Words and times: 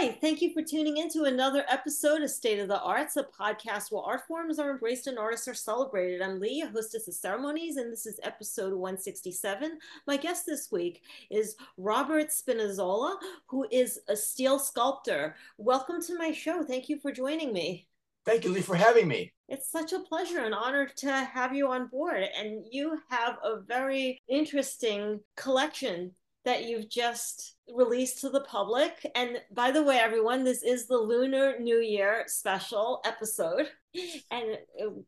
Hi, 0.00 0.12
thank 0.12 0.40
you 0.40 0.50
for 0.54 0.62
tuning 0.62 0.96
in 0.96 1.10
to 1.10 1.24
another 1.24 1.62
episode 1.68 2.22
of 2.22 2.30
State 2.30 2.58
of 2.58 2.68
the 2.68 2.80
Arts, 2.80 3.18
a 3.18 3.24
podcast 3.24 3.92
where 3.92 4.02
art 4.02 4.26
forms 4.26 4.58
are 4.58 4.70
embraced 4.70 5.06
and 5.06 5.18
artists 5.18 5.46
are 5.46 5.52
celebrated. 5.52 6.22
I'm 6.22 6.40
Lee, 6.40 6.64
hostess 6.72 7.06
of 7.06 7.12
ceremonies, 7.12 7.76
and 7.76 7.92
this 7.92 8.06
is 8.06 8.18
episode 8.22 8.72
167. 8.72 9.78
My 10.06 10.16
guest 10.16 10.46
this 10.46 10.72
week 10.72 11.02
is 11.30 11.54
Robert 11.76 12.28
Spinazzola, 12.28 13.16
who 13.46 13.66
is 13.70 14.00
a 14.08 14.16
steel 14.16 14.58
sculptor. 14.58 15.36
Welcome 15.58 16.00
to 16.04 16.16
my 16.16 16.32
show. 16.32 16.62
Thank 16.62 16.88
you 16.88 16.98
for 16.98 17.12
joining 17.12 17.52
me. 17.52 17.86
Thank 18.24 18.44
you, 18.44 18.52
Lee, 18.52 18.62
for 18.62 18.76
having 18.76 19.06
me. 19.06 19.34
It's 19.50 19.70
such 19.70 19.92
a 19.92 20.00
pleasure 20.00 20.38
and 20.38 20.54
honor 20.54 20.88
to 20.96 21.12
have 21.12 21.54
you 21.54 21.68
on 21.68 21.88
board. 21.88 22.22
And 22.38 22.64
you 22.70 22.98
have 23.10 23.36
a 23.44 23.60
very 23.60 24.22
interesting 24.30 25.20
collection 25.36 26.12
that 26.44 26.64
you've 26.64 26.88
just 26.88 27.56
released 27.74 28.20
to 28.20 28.30
the 28.30 28.40
public. 28.42 29.04
And 29.14 29.40
by 29.52 29.70
the 29.70 29.82
way, 29.82 29.98
everyone, 29.98 30.44
this 30.44 30.62
is 30.62 30.86
the 30.86 30.96
Lunar 30.96 31.58
New 31.58 31.80
Year 31.80 32.24
special 32.26 33.00
episode. 33.04 33.68
And 34.30 34.58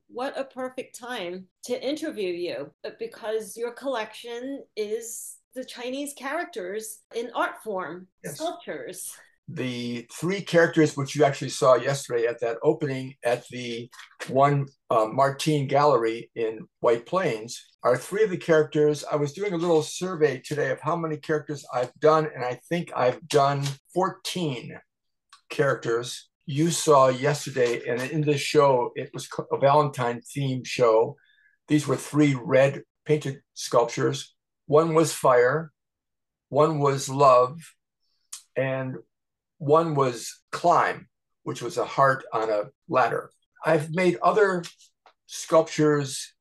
what 0.09 0.37
a 0.37 0.45
perfect 0.45 0.99
time 0.99 1.47
to 1.65 1.89
interview 1.89 2.29
you 2.29 2.73
because 2.99 3.57
your 3.57 3.73
collection 3.73 4.65
is 4.77 5.37
the 5.55 5.65
Chinese 5.65 6.15
characters 6.15 7.01
in 7.15 7.31
art 7.35 7.63
form, 7.63 8.09
yes. 8.25 8.37
sculptures 8.37 9.13
the 9.55 10.07
three 10.13 10.41
characters 10.41 10.97
which 10.97 11.15
you 11.15 11.25
actually 11.25 11.51
saw 11.51 11.75
yesterday 11.75 12.27
at 12.27 12.41
that 12.41 12.57
opening 12.63 13.15
at 13.25 13.47
the 13.49 13.91
one 14.29 14.67
uh, 14.91 15.07
Martine 15.07 15.67
Gallery 15.67 16.31
in 16.35 16.61
White 16.81 17.05
Plains 17.05 17.63
are 17.83 17.97
three 17.97 18.25
of 18.25 18.31
the 18.31 18.37
characters. 18.37 19.05
I 19.11 19.17
was 19.17 19.33
doing 19.33 19.53
a 19.53 19.59
little 19.59 19.83
survey 19.83 20.41
today 20.45 20.71
of 20.71 20.81
how 20.81 20.97
many 20.97 21.19
characters 21.19 21.67
I've 21.75 21.93
done, 22.01 22.29
and 22.35 22.45
I 22.45 22.61
think 22.69 22.93
I've 22.97 23.27
done 23.29 23.65
14 23.95 24.79
characters. 25.51 26.31
You 26.47 26.71
saw 26.71 27.09
yesterday, 27.09 27.83
and 27.89 28.01
in 28.01 28.23
this 28.23 28.41
show, 28.41 28.93
it 28.95 29.11
was 29.13 29.29
a 29.53 29.59
Valentine 29.59 30.23
themed 30.35 30.67
show. 30.67 31.17
These 31.69 31.87
were 31.87 31.97
three 31.97 32.35
red 32.35 32.83
painted 33.05 33.43
sculptures. 33.55 34.35
One 34.67 34.95
was 34.95 35.13
fire, 35.13 35.73
one 36.49 36.79
was 36.79 37.09
love, 37.09 37.59
and 38.57 38.97
one 39.63 39.95
was 39.95 40.43
climb, 40.51 41.07
which 41.45 41.63
was 41.63 41.79
a 41.79 41.85
heart 41.85 42.25
on 42.33 42.51
a 42.51 42.65
ladder. 42.89 43.31
I've 43.65 43.95
made 43.95 44.19
other 44.21 44.65
sculptures 45.27 46.35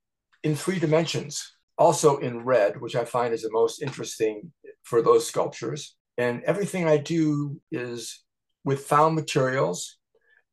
in 0.44 0.56
three 0.56 0.80
dimensions, 0.80 1.54
also 1.78 2.18
in 2.18 2.44
red, 2.44 2.82
which 2.82 2.96
I 2.96 3.06
find 3.06 3.32
is 3.32 3.44
the 3.44 3.52
most 3.52 3.80
interesting 3.80 4.52
for 4.82 5.04
those 5.04 5.28
sculptures. 5.28 5.96
And 6.18 6.42
everything 6.46 6.88
I 6.88 6.98
do 6.98 7.62
is 7.72 8.24
with 8.64 8.88
found 8.88 9.14
materials 9.14 9.98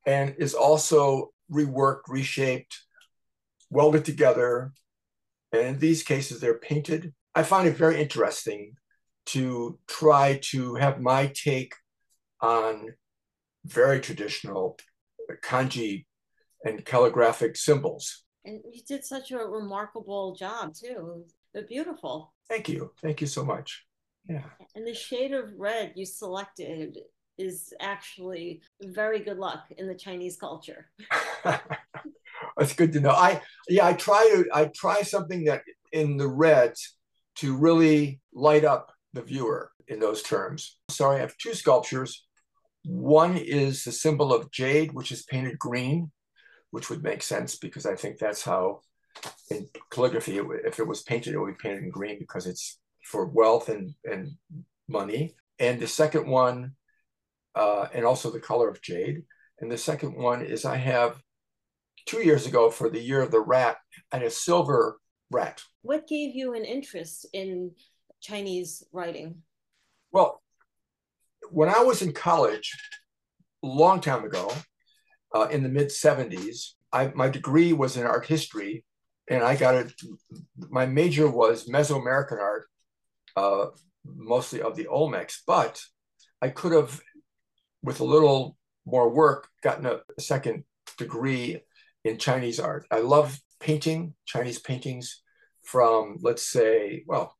and 0.04 0.34
is 0.38 0.52
also 0.52 1.30
reworked, 1.50 2.08
reshaped, 2.08 2.82
welded 3.70 4.04
together. 4.04 4.72
And 5.52 5.62
in 5.62 5.78
these 5.78 6.02
cases, 6.02 6.38
they're 6.38 6.58
painted. 6.58 7.14
I 7.34 7.44
find 7.44 7.66
it 7.66 7.78
very 7.78 7.98
interesting 7.98 8.74
to 9.26 9.78
try 9.88 10.40
to 10.50 10.74
have 10.74 11.00
my 11.00 11.32
take 11.34 11.72
on 12.40 12.94
very 13.64 14.00
traditional 14.00 14.78
kanji 15.42 16.06
and 16.64 16.84
calligraphic 16.84 17.56
symbols. 17.56 18.24
And 18.44 18.60
you 18.72 18.82
did 18.86 19.04
such 19.04 19.30
a 19.30 19.38
remarkable 19.38 20.34
job 20.34 20.74
too. 20.74 21.24
They're 21.52 21.66
beautiful. 21.66 22.34
Thank 22.48 22.68
you. 22.68 22.92
Thank 23.02 23.20
you 23.20 23.26
so 23.26 23.44
much. 23.44 23.84
Yeah. 24.28 24.44
And 24.74 24.86
the 24.86 24.94
shade 24.94 25.32
of 25.32 25.50
red 25.56 25.92
you 25.96 26.04
selected 26.04 26.98
is 27.38 27.72
actually 27.80 28.62
very 28.82 29.20
good 29.20 29.38
luck 29.38 29.64
in 29.76 29.86
the 29.86 29.94
Chinese 29.94 30.36
culture. 30.36 30.90
That's 31.44 32.74
good 32.74 32.92
to 32.94 33.00
know. 33.00 33.10
I 33.10 33.40
yeah, 33.68 33.86
I 33.86 33.92
try 33.92 34.28
to 34.34 34.44
I 34.52 34.64
try 34.74 35.02
something 35.02 35.44
that 35.44 35.62
in 35.92 36.16
the 36.16 36.28
reds 36.28 36.96
to 37.36 37.56
really 37.56 38.20
light 38.34 38.64
up 38.64 38.92
the 39.12 39.22
viewer 39.22 39.70
in 39.86 40.00
those 40.00 40.22
terms. 40.22 40.78
Sorry, 40.90 41.16
I 41.16 41.20
have 41.20 41.36
two 41.38 41.54
sculptures 41.54 42.26
one 42.88 43.36
is 43.36 43.84
the 43.84 43.92
symbol 43.92 44.32
of 44.32 44.50
jade, 44.50 44.94
which 44.94 45.12
is 45.12 45.22
painted 45.24 45.58
green, 45.58 46.10
which 46.70 46.88
would 46.88 47.02
make 47.02 47.22
sense 47.22 47.56
because 47.56 47.84
I 47.84 47.94
think 47.94 48.16
that's 48.16 48.42
how 48.42 48.80
in 49.50 49.68
calligraphy, 49.90 50.38
if 50.64 50.78
it 50.78 50.86
was 50.86 51.02
painted, 51.02 51.34
it 51.34 51.38
would 51.38 51.58
be 51.58 51.62
painted 51.62 51.84
in 51.84 51.90
green 51.90 52.18
because 52.18 52.46
it's 52.46 52.78
for 53.04 53.26
wealth 53.26 53.68
and, 53.68 53.94
and 54.04 54.30
money. 54.88 55.34
And 55.58 55.78
the 55.78 55.86
second 55.86 56.28
one, 56.28 56.76
uh, 57.54 57.88
and 57.92 58.06
also 58.06 58.30
the 58.30 58.40
color 58.40 58.70
of 58.70 58.80
jade. 58.80 59.22
And 59.60 59.70
the 59.70 59.76
second 59.76 60.16
one 60.16 60.40
is 60.40 60.64
I 60.64 60.76
have 60.76 61.20
two 62.06 62.24
years 62.24 62.46
ago 62.46 62.70
for 62.70 62.88
the 62.88 63.02
year 63.02 63.20
of 63.20 63.30
the 63.30 63.40
rat, 63.40 63.76
and 64.12 64.22
a 64.22 64.30
silver 64.30 64.98
rat. 65.30 65.60
What 65.82 66.08
gave 66.08 66.34
you 66.34 66.54
an 66.54 66.64
interest 66.64 67.26
in 67.34 67.72
Chinese 68.22 68.82
writing? 68.92 69.42
Well, 70.10 70.40
when 71.50 71.68
I 71.68 71.80
was 71.80 72.02
in 72.02 72.12
college, 72.12 72.76
a 73.62 73.66
long 73.66 74.00
time 74.00 74.24
ago, 74.24 74.52
uh, 75.34 75.48
in 75.50 75.62
the 75.62 75.68
mid 75.68 75.88
70s, 75.88 76.72
I, 76.92 77.12
my 77.14 77.28
degree 77.28 77.72
was 77.72 77.96
in 77.96 78.06
art 78.06 78.26
history, 78.26 78.84
and 79.28 79.42
I 79.42 79.56
got 79.56 79.74
it. 79.74 79.92
My 80.56 80.86
major 80.86 81.28
was 81.28 81.68
Mesoamerican 81.68 82.40
art, 82.40 82.68
uh, 83.36 83.66
mostly 84.04 84.62
of 84.62 84.76
the 84.76 84.84
Olmecs, 84.86 85.38
but 85.46 85.80
I 86.40 86.48
could 86.48 86.72
have, 86.72 87.00
with 87.82 88.00
a 88.00 88.04
little 88.04 88.56
more 88.86 89.10
work, 89.10 89.48
gotten 89.62 89.86
a, 89.86 90.00
a 90.16 90.20
second 90.20 90.64
degree 90.96 91.60
in 92.04 92.18
Chinese 92.18 92.58
art. 92.58 92.86
I 92.90 93.00
love 93.00 93.38
painting, 93.60 94.14
Chinese 94.24 94.58
paintings 94.58 95.22
from, 95.62 96.16
let's 96.22 96.46
say, 96.46 97.04
well, 97.06 97.36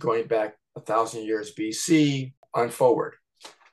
going 0.00 0.26
back 0.26 0.56
a 0.76 0.80
thousand 0.80 1.24
years 1.24 1.52
BC, 1.58 2.32
on 2.54 2.70
forward. 2.70 3.14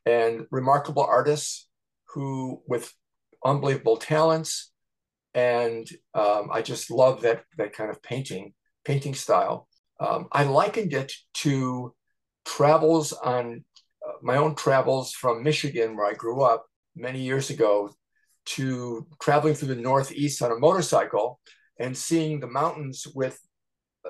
And 0.05 0.45
remarkable 0.51 1.03
artists 1.03 1.67
who, 2.13 2.61
with 2.67 2.93
unbelievable 3.43 3.97
talents, 3.97 4.71
and 5.33 5.87
um, 6.13 6.49
I 6.51 6.61
just 6.61 6.89
love 6.89 7.21
that 7.21 7.43
that 7.57 7.73
kind 7.73 7.89
of 7.89 8.01
painting 8.01 8.53
painting 8.85 9.15
style. 9.15 9.67
Um, 9.99 10.27
I 10.31 10.43
likened 10.43 10.93
it 10.93 11.11
to 11.35 11.93
travels 12.45 13.11
on 13.11 13.63
uh, 14.07 14.13
my 14.21 14.37
own 14.37 14.55
travels 14.55 15.11
from 15.11 15.43
Michigan, 15.43 15.95
where 15.95 16.05
I 16.05 16.13
grew 16.13 16.41
up 16.41 16.67
many 16.95 17.21
years 17.21 17.49
ago, 17.49 17.91
to 18.45 19.07
traveling 19.21 19.55
through 19.55 19.75
the 19.75 19.81
Northeast 19.81 20.41
on 20.41 20.51
a 20.51 20.59
motorcycle 20.59 21.39
and 21.79 21.97
seeing 21.97 22.39
the 22.39 22.47
mountains 22.47 23.07
with 23.13 23.39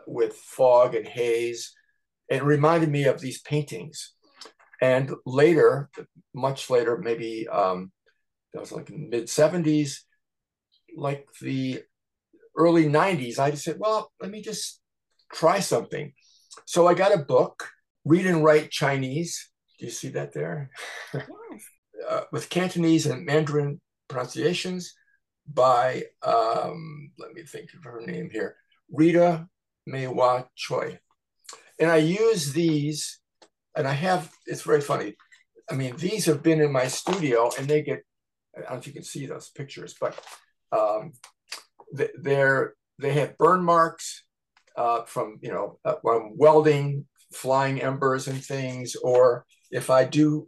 with 0.05 0.35
fog 0.35 0.93
and 0.93 1.07
haze. 1.07 1.73
It 2.27 2.43
reminded 2.43 2.89
me 2.89 3.05
of 3.05 3.21
these 3.21 3.41
paintings 3.41 4.14
and 4.81 5.11
later, 5.25 5.89
much 6.33 6.69
later, 6.69 6.97
maybe 6.97 7.47
um, 7.47 7.91
that 8.53 8.59
was 8.59 8.71
like 8.71 8.89
mid 8.89 9.25
70s, 9.25 9.99
like 10.95 11.27
the 11.41 11.83
early 12.57 12.85
90s, 12.85 13.39
I 13.39 13.51
just 13.51 13.63
said, 13.63 13.77
well, 13.79 14.11
let 14.21 14.31
me 14.31 14.41
just 14.41 14.79
try 15.33 15.59
something. 15.59 16.13
So 16.65 16.87
I 16.87 16.93
got 16.93 17.13
a 17.13 17.17
book, 17.23 17.67
Read 18.05 18.25
and 18.25 18.43
Write 18.43 18.71
Chinese. 18.71 19.51
Do 19.79 19.85
you 19.85 19.91
see 19.91 20.09
that 20.09 20.33
there? 20.33 20.69
Yes. 21.51 21.63
uh, 22.09 22.21
with 22.33 22.49
Cantonese 22.49 23.05
and 23.05 23.25
Mandarin 23.25 23.79
pronunciations 24.09 24.93
by, 25.47 26.03
um, 26.23 27.11
let 27.17 27.31
me 27.33 27.43
think 27.43 27.69
of 27.73 27.83
her 27.85 28.01
name 28.01 28.29
here, 28.29 28.57
Rita 28.91 29.47
Mei-Wah 29.85 30.43
Choy. 30.57 30.99
And 31.79 31.89
I 31.89 31.97
use 31.97 32.51
these 32.51 33.19
and 33.75 33.87
I 33.87 33.93
have, 33.93 34.31
it's 34.45 34.61
very 34.61 34.81
funny. 34.81 35.15
I 35.69 35.75
mean, 35.75 35.95
these 35.97 36.25
have 36.25 36.43
been 36.43 36.61
in 36.61 36.71
my 36.71 36.87
studio 36.87 37.49
and 37.57 37.67
they 37.67 37.81
get, 37.81 38.03
I 38.55 38.61
don't 38.61 38.71
know 38.71 38.77
if 38.77 38.87
you 38.87 38.93
can 38.93 39.03
see 39.03 39.25
those 39.25 39.49
pictures, 39.49 39.95
but 39.99 40.19
um, 40.71 41.13
they're, 41.91 42.73
they 42.99 43.13
have 43.13 43.37
burn 43.37 43.63
marks 43.63 44.23
uh, 44.77 45.03
from, 45.03 45.39
you 45.41 45.51
know, 45.51 45.79
uh, 45.83 45.95
when 46.01 46.15
I'm 46.15 46.37
welding, 46.37 47.05
flying 47.33 47.81
embers 47.81 48.27
and 48.27 48.43
things, 48.43 48.95
or 48.95 49.45
if 49.71 49.89
I 49.89 50.05
do, 50.05 50.47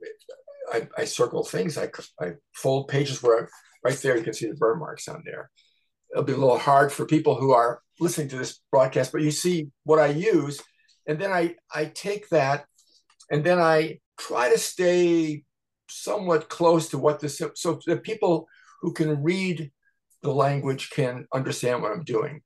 I, 0.71 0.87
I 0.97 1.05
circle 1.05 1.43
things, 1.43 1.77
I, 1.77 1.89
I 2.21 2.33
fold 2.53 2.87
pages 2.87 3.21
where 3.21 3.43
I, 3.43 3.47
right 3.83 3.97
there, 3.97 4.17
you 4.17 4.23
can 4.23 4.33
see 4.33 4.47
the 4.47 4.55
burn 4.55 4.79
marks 4.79 5.07
on 5.07 5.23
there. 5.25 5.49
It'll 6.11 6.23
be 6.23 6.33
a 6.33 6.37
little 6.37 6.57
hard 6.57 6.91
for 6.91 7.05
people 7.05 7.35
who 7.35 7.51
are 7.51 7.81
listening 7.99 8.29
to 8.29 8.37
this 8.37 8.59
broadcast, 8.71 9.11
but 9.11 9.21
you 9.21 9.31
see 9.31 9.69
what 9.83 9.99
I 9.99 10.07
use. 10.07 10.61
And 11.07 11.19
then 11.19 11.31
I, 11.31 11.55
I 11.73 11.85
take 11.85 12.29
that 12.29 12.65
and 13.31 13.43
then 13.43 13.59
I 13.59 13.99
try 14.19 14.49
to 14.49 14.57
stay 14.57 15.43
somewhat 15.89 16.49
close 16.49 16.89
to 16.89 16.97
what 16.97 17.19
the 17.19 17.29
so 17.29 17.79
the 17.85 17.97
people 17.97 18.47
who 18.81 18.93
can 18.93 19.23
read 19.23 19.71
the 20.23 20.33
language 20.33 20.89
can 20.89 21.25
understand 21.33 21.81
what 21.81 21.91
I'm 21.91 22.03
doing. 22.03 22.41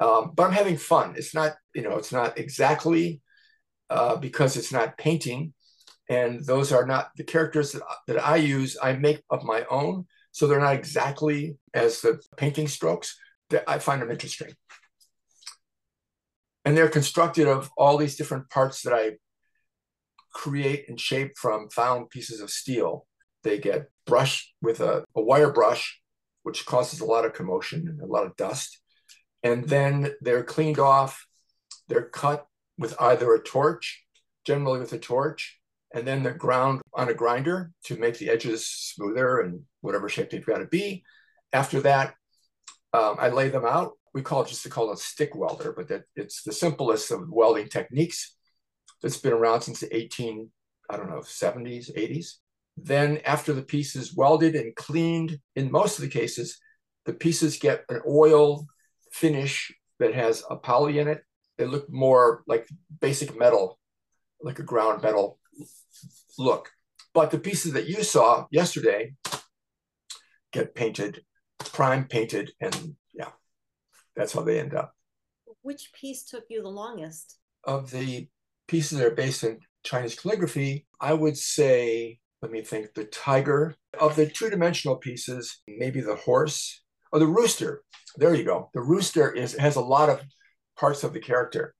Um, 0.00 0.32
but 0.34 0.44
I'm 0.44 0.52
having 0.52 0.76
fun. 0.76 1.14
It's 1.16 1.34
not, 1.34 1.54
you 1.74 1.82
know, 1.82 1.96
it's 1.96 2.12
not 2.12 2.38
exactly 2.38 3.22
uh, 3.88 4.16
because 4.16 4.56
it's 4.56 4.72
not 4.72 4.98
painting, 4.98 5.54
And 6.08 6.44
those 6.44 6.72
are 6.72 6.86
not 6.86 7.10
the 7.16 7.24
characters 7.24 7.72
that, 7.72 7.82
that 8.06 8.24
I 8.24 8.36
use, 8.36 8.76
I 8.80 8.92
make 8.94 9.22
of 9.30 9.44
my 9.44 9.64
own. 9.70 10.06
So 10.32 10.46
they're 10.46 10.60
not 10.60 10.74
exactly 10.74 11.56
as 11.74 12.00
the 12.00 12.20
painting 12.36 12.68
strokes. 12.68 13.18
That 13.50 13.64
I 13.68 13.78
find 13.78 14.02
them 14.02 14.10
interesting. 14.10 14.52
And 16.64 16.76
they're 16.76 16.88
constructed 16.88 17.46
of 17.46 17.70
all 17.76 17.96
these 17.96 18.16
different 18.16 18.50
parts 18.50 18.82
that 18.82 18.92
I 18.92 19.12
create 20.36 20.86
and 20.86 21.00
shape 21.00 21.32
from 21.38 21.66
found 21.70 22.10
pieces 22.10 22.42
of 22.42 22.50
steel. 22.50 23.06
They 23.42 23.58
get 23.58 23.86
brushed 24.06 24.52
with 24.60 24.80
a, 24.80 25.02
a 25.14 25.22
wire 25.22 25.50
brush, 25.50 25.98
which 26.42 26.66
causes 26.66 27.00
a 27.00 27.06
lot 27.06 27.24
of 27.24 27.32
commotion 27.32 27.88
and 27.88 28.02
a 28.02 28.06
lot 28.06 28.26
of 28.26 28.36
dust. 28.36 28.78
And 29.42 29.66
then 29.66 30.12
they're 30.20 30.44
cleaned 30.44 30.78
off, 30.78 31.26
they're 31.88 32.10
cut 32.10 32.46
with 32.76 32.94
either 33.00 33.32
a 33.32 33.42
torch, 33.42 34.04
generally 34.44 34.78
with 34.78 34.92
a 34.92 34.98
torch, 34.98 35.58
and 35.94 36.06
then 36.06 36.22
they're 36.22 36.34
ground 36.34 36.82
on 36.92 37.08
a 37.08 37.14
grinder 37.14 37.72
to 37.84 37.96
make 37.96 38.18
the 38.18 38.28
edges 38.28 38.66
smoother 38.66 39.40
and 39.40 39.62
whatever 39.80 40.10
shape 40.10 40.28
they've 40.28 40.44
got 40.44 40.58
to 40.58 40.66
be. 40.66 41.02
After 41.54 41.80
that, 41.80 42.14
um, 42.92 43.16
I 43.18 43.30
lay 43.30 43.48
them 43.48 43.64
out. 43.64 43.92
We 44.12 44.20
call 44.20 44.42
it 44.42 44.48
just 44.48 44.64
to 44.64 44.68
call 44.68 44.90
it 44.90 44.98
a 44.98 45.02
stick 45.02 45.34
welder, 45.34 45.72
but 45.72 45.88
that 45.88 46.02
it's 46.14 46.42
the 46.42 46.52
simplest 46.52 47.10
of 47.10 47.30
welding 47.30 47.68
techniques 47.68 48.35
that's 49.02 49.18
been 49.18 49.32
around 49.32 49.62
since 49.62 49.80
the 49.80 49.94
18, 49.94 50.50
I 50.90 50.96
don't 50.96 51.10
know, 51.10 51.20
70s, 51.20 51.94
80s. 51.96 52.34
Then 52.76 53.18
after 53.24 53.52
the 53.52 53.62
piece 53.62 53.96
is 53.96 54.14
welded 54.14 54.54
and 54.54 54.74
cleaned, 54.76 55.38
in 55.54 55.70
most 55.70 55.98
of 55.98 56.02
the 56.02 56.10
cases, 56.10 56.58
the 57.04 57.14
pieces 57.14 57.58
get 57.58 57.84
an 57.88 58.02
oil 58.06 58.66
finish 59.12 59.72
that 59.98 60.14
has 60.14 60.42
a 60.50 60.56
poly 60.56 60.98
in 60.98 61.08
it. 61.08 61.22
They 61.56 61.64
look 61.64 61.90
more 61.90 62.42
like 62.46 62.68
basic 63.00 63.38
metal, 63.38 63.78
like 64.42 64.58
a 64.58 64.62
ground 64.64 65.02
metal 65.02 65.38
look. 66.38 66.70
But 67.14 67.30
the 67.30 67.38
pieces 67.38 67.72
that 67.72 67.86
you 67.86 68.02
saw 68.02 68.46
yesterday 68.50 69.14
get 70.52 70.74
painted, 70.74 71.24
prime 71.58 72.04
painted, 72.04 72.52
and 72.60 72.96
yeah, 73.14 73.30
that's 74.14 74.34
how 74.34 74.42
they 74.42 74.60
end 74.60 74.74
up. 74.74 74.92
Which 75.62 75.92
piece 75.94 76.24
took 76.24 76.44
you 76.50 76.62
the 76.62 76.68
longest? 76.68 77.38
Of 77.64 77.90
the 77.90 78.28
pieces 78.68 78.98
that 78.98 79.06
are 79.06 79.14
based 79.14 79.44
in 79.44 79.60
Chinese 79.84 80.18
calligraphy, 80.18 80.86
I 81.00 81.12
would 81.12 81.36
say, 81.36 82.18
let 82.42 82.50
me 82.50 82.62
think, 82.62 82.94
the 82.94 83.04
tiger. 83.04 83.74
Of 83.98 84.16
the 84.16 84.26
two 84.26 84.50
dimensional 84.50 84.96
pieces, 84.96 85.62
maybe 85.66 86.00
the 86.00 86.16
horse 86.16 86.82
or 87.12 87.18
the 87.18 87.26
rooster. 87.26 87.82
There 88.16 88.34
you 88.34 88.44
go. 88.44 88.70
The 88.74 88.82
rooster 88.82 89.30
is 89.30 89.54
has 89.56 89.76
a 89.76 89.80
lot 89.80 90.10
of 90.10 90.22
parts 90.78 91.04
of 91.04 91.12
the 91.12 91.20
character. 91.20 91.74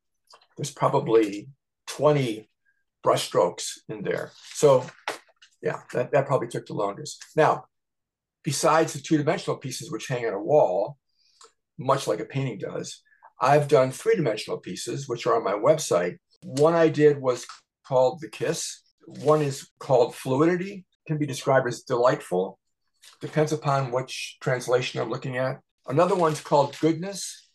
There's 0.56 0.70
probably 0.70 1.48
20 1.88 2.48
brushstrokes 3.04 3.78
in 3.88 4.02
there. 4.02 4.32
So 4.54 4.86
yeah, 5.62 5.80
that, 5.92 6.12
that 6.12 6.26
probably 6.26 6.48
took 6.48 6.66
the 6.66 6.74
longest. 6.74 7.24
Now, 7.36 7.64
besides 8.44 8.92
the 8.92 9.00
two-dimensional 9.00 9.58
pieces 9.58 9.90
which 9.90 10.08
hang 10.08 10.26
on 10.26 10.34
a 10.34 10.42
wall, 10.42 10.96
much 11.78 12.06
like 12.06 12.20
a 12.20 12.24
painting 12.24 12.58
does, 12.58 13.02
I've 13.40 13.68
done 13.68 13.90
three-dimensional 13.90 14.58
pieces, 14.58 15.08
which 15.08 15.26
are 15.26 15.36
on 15.36 15.44
my 15.44 15.52
website. 15.52 16.18
One 16.42 16.74
I 16.74 16.88
did 16.88 17.20
was 17.20 17.46
called 17.86 18.20
The 18.20 18.28
Kiss. 18.28 18.82
One 19.06 19.42
is 19.42 19.68
called 19.78 20.14
Fluidity, 20.14 20.84
can 21.06 21.18
be 21.18 21.26
described 21.26 21.68
as 21.68 21.82
delightful. 21.82 22.58
Depends 23.20 23.52
upon 23.52 23.92
which 23.92 24.36
translation 24.40 25.00
I'm 25.00 25.10
looking 25.10 25.36
at. 25.36 25.60
Another 25.86 26.16
one's 26.16 26.40
called 26.40 26.76
Goodness, 26.80 27.48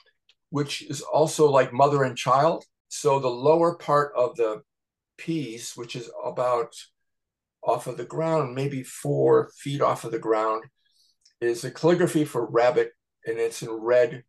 which 0.50 0.82
is 0.84 1.02
also 1.02 1.50
like 1.50 1.74
mother 1.74 2.04
and 2.04 2.18
child. 2.18 2.64
So 2.88 3.20
the 3.20 3.28
lower 3.28 3.76
part 3.76 4.14
of 4.16 4.36
the 4.36 4.62
piece, 5.18 5.76
which 5.76 5.96
is 5.96 6.10
about 6.26 6.74
off 7.64 7.88
of 7.88 7.98
the 7.98 8.06
ground, 8.06 8.56
maybe 8.56 8.84
four 8.84 9.52
feet 9.58 9.82
off 9.82 10.04
of 10.04 10.12
the 10.12 10.20
ground, 10.20 10.64
is 11.42 11.64
a 11.64 11.72
calligraphy 11.72 12.26
for 12.26 12.46
rabbit, 12.46 12.92
and 13.26 13.38
it's 13.38 13.62
in 13.62 13.70
red 13.70 14.24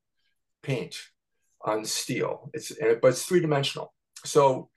paint 0.62 0.96
on 1.64 1.84
steel. 1.84 2.50
It's 2.52 2.72
but 3.00 3.08
it's 3.08 3.24
three 3.24 3.40
dimensional, 3.40 3.92
so 4.24 4.68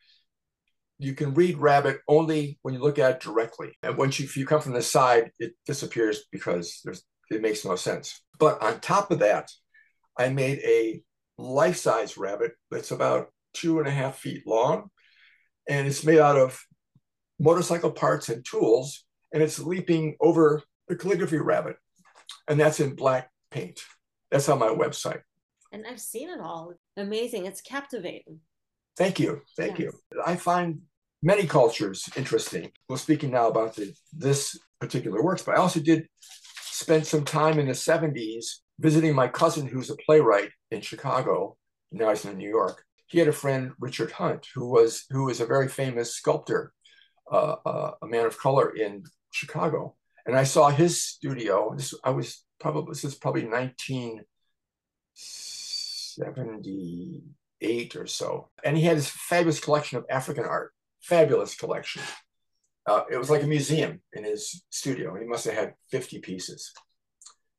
you 0.97 1.13
can 1.13 1.33
read 1.33 1.57
rabbit 1.57 1.99
only 2.07 2.57
when 2.61 2.73
you 2.73 2.79
look 2.79 2.99
at 2.99 3.11
it 3.11 3.19
directly. 3.19 3.77
And 3.83 3.97
once 3.97 4.19
you, 4.19 4.25
if 4.25 4.37
you 4.37 4.45
come 4.45 4.61
from 4.61 4.73
the 4.73 4.81
side, 4.81 5.31
it 5.39 5.53
disappears 5.65 6.23
because 6.31 6.85
it 7.29 7.41
makes 7.41 7.65
no 7.65 7.75
sense. 7.75 8.21
But 8.39 8.61
on 8.61 8.79
top 8.79 9.11
of 9.11 9.19
that, 9.19 9.49
I 10.17 10.29
made 10.29 10.59
a 10.59 11.01
life-size 11.37 12.17
rabbit 12.17 12.53
that's 12.71 12.91
about 12.91 13.27
two 13.53 13.79
and 13.79 13.87
a 13.87 13.91
half 13.91 14.17
feet 14.17 14.47
long 14.47 14.89
and 15.67 15.87
it's 15.87 16.03
made 16.03 16.19
out 16.19 16.37
of 16.37 16.59
motorcycle 17.39 17.91
parts 17.91 18.29
and 18.29 18.45
tools, 18.45 19.03
and 19.33 19.41
it's 19.41 19.59
leaping 19.59 20.15
over 20.19 20.61
the 20.87 20.95
calligraphy 20.95 21.37
rabbit, 21.37 21.77
and 22.47 22.59
that's 22.59 22.79
in 22.79 22.95
black 22.95 23.29
paint. 23.51 23.81
That's 24.31 24.49
on 24.49 24.59
my 24.59 24.67
website. 24.67 25.21
And 25.71 25.85
I've 25.87 25.99
seen 25.99 26.29
it 26.29 26.39
all. 26.39 26.73
Amazing. 26.97 27.45
It's 27.45 27.61
captivating. 27.61 28.39
Thank 28.97 29.19
you. 29.19 29.41
Thank 29.57 29.79
yes. 29.79 29.93
you. 29.93 30.19
I 30.25 30.35
find 30.35 30.81
many 31.21 31.45
cultures 31.45 32.07
interesting. 32.15 32.71
Well, 32.87 32.97
speaking 32.97 33.31
now 33.31 33.47
about 33.47 33.75
the, 33.75 33.93
this 34.13 34.57
particular 34.79 35.23
works, 35.23 35.41
but 35.43 35.55
I 35.55 35.59
also 35.59 35.79
did 35.79 36.07
spend 36.61 37.05
some 37.05 37.25
time 37.25 37.59
in 37.59 37.67
the 37.67 37.73
70s 37.73 38.45
visiting 38.79 39.15
my 39.15 39.27
cousin 39.27 39.67
who's 39.67 39.89
a 39.89 39.95
playwright 40.05 40.49
in 40.71 40.81
Chicago. 40.81 41.57
Now 41.91 42.09
he's 42.09 42.25
in 42.25 42.37
New 42.37 42.49
York 42.49 42.85
he 43.07 43.19
had 43.19 43.27
a 43.27 43.33
friend 43.33 43.71
Richard 43.79 44.11
Hunt, 44.11 44.47
who 44.53 44.69
was 44.69 45.05
who 45.09 45.25
was 45.25 45.39
a 45.39 45.45
very 45.45 45.67
famous 45.67 46.15
sculptor, 46.15 46.73
uh, 47.31 47.55
uh, 47.65 47.91
a 48.01 48.07
man 48.07 48.25
of 48.25 48.37
color 48.37 48.75
in 48.75 49.03
Chicago. 49.31 49.95
And 50.25 50.35
I 50.35 50.43
saw 50.43 50.69
his 50.69 51.03
studio. 51.03 51.73
This 51.75 51.93
I 52.03 52.09
was 52.09 52.43
probably 52.59 52.91
this 52.91 53.03
is 53.03 53.15
probably 53.15 53.43
1978 57.65 57.95
or 57.95 58.07
so, 58.07 58.49
and 58.63 58.77
he 58.77 58.83
had 58.83 58.97
this 58.97 59.09
fabulous 59.09 59.59
collection 59.59 59.97
of 59.97 60.05
African 60.09 60.45
art, 60.45 60.73
fabulous 61.01 61.55
collection. 61.55 62.01
Uh, 62.87 63.03
it 63.11 63.17
was 63.17 63.29
like 63.29 63.43
a 63.43 63.47
museum 63.47 64.01
in 64.13 64.23
his 64.23 64.63
studio. 64.69 65.15
He 65.15 65.25
must 65.25 65.45
have 65.45 65.55
had 65.55 65.73
50 65.91 66.19
pieces. 66.19 66.71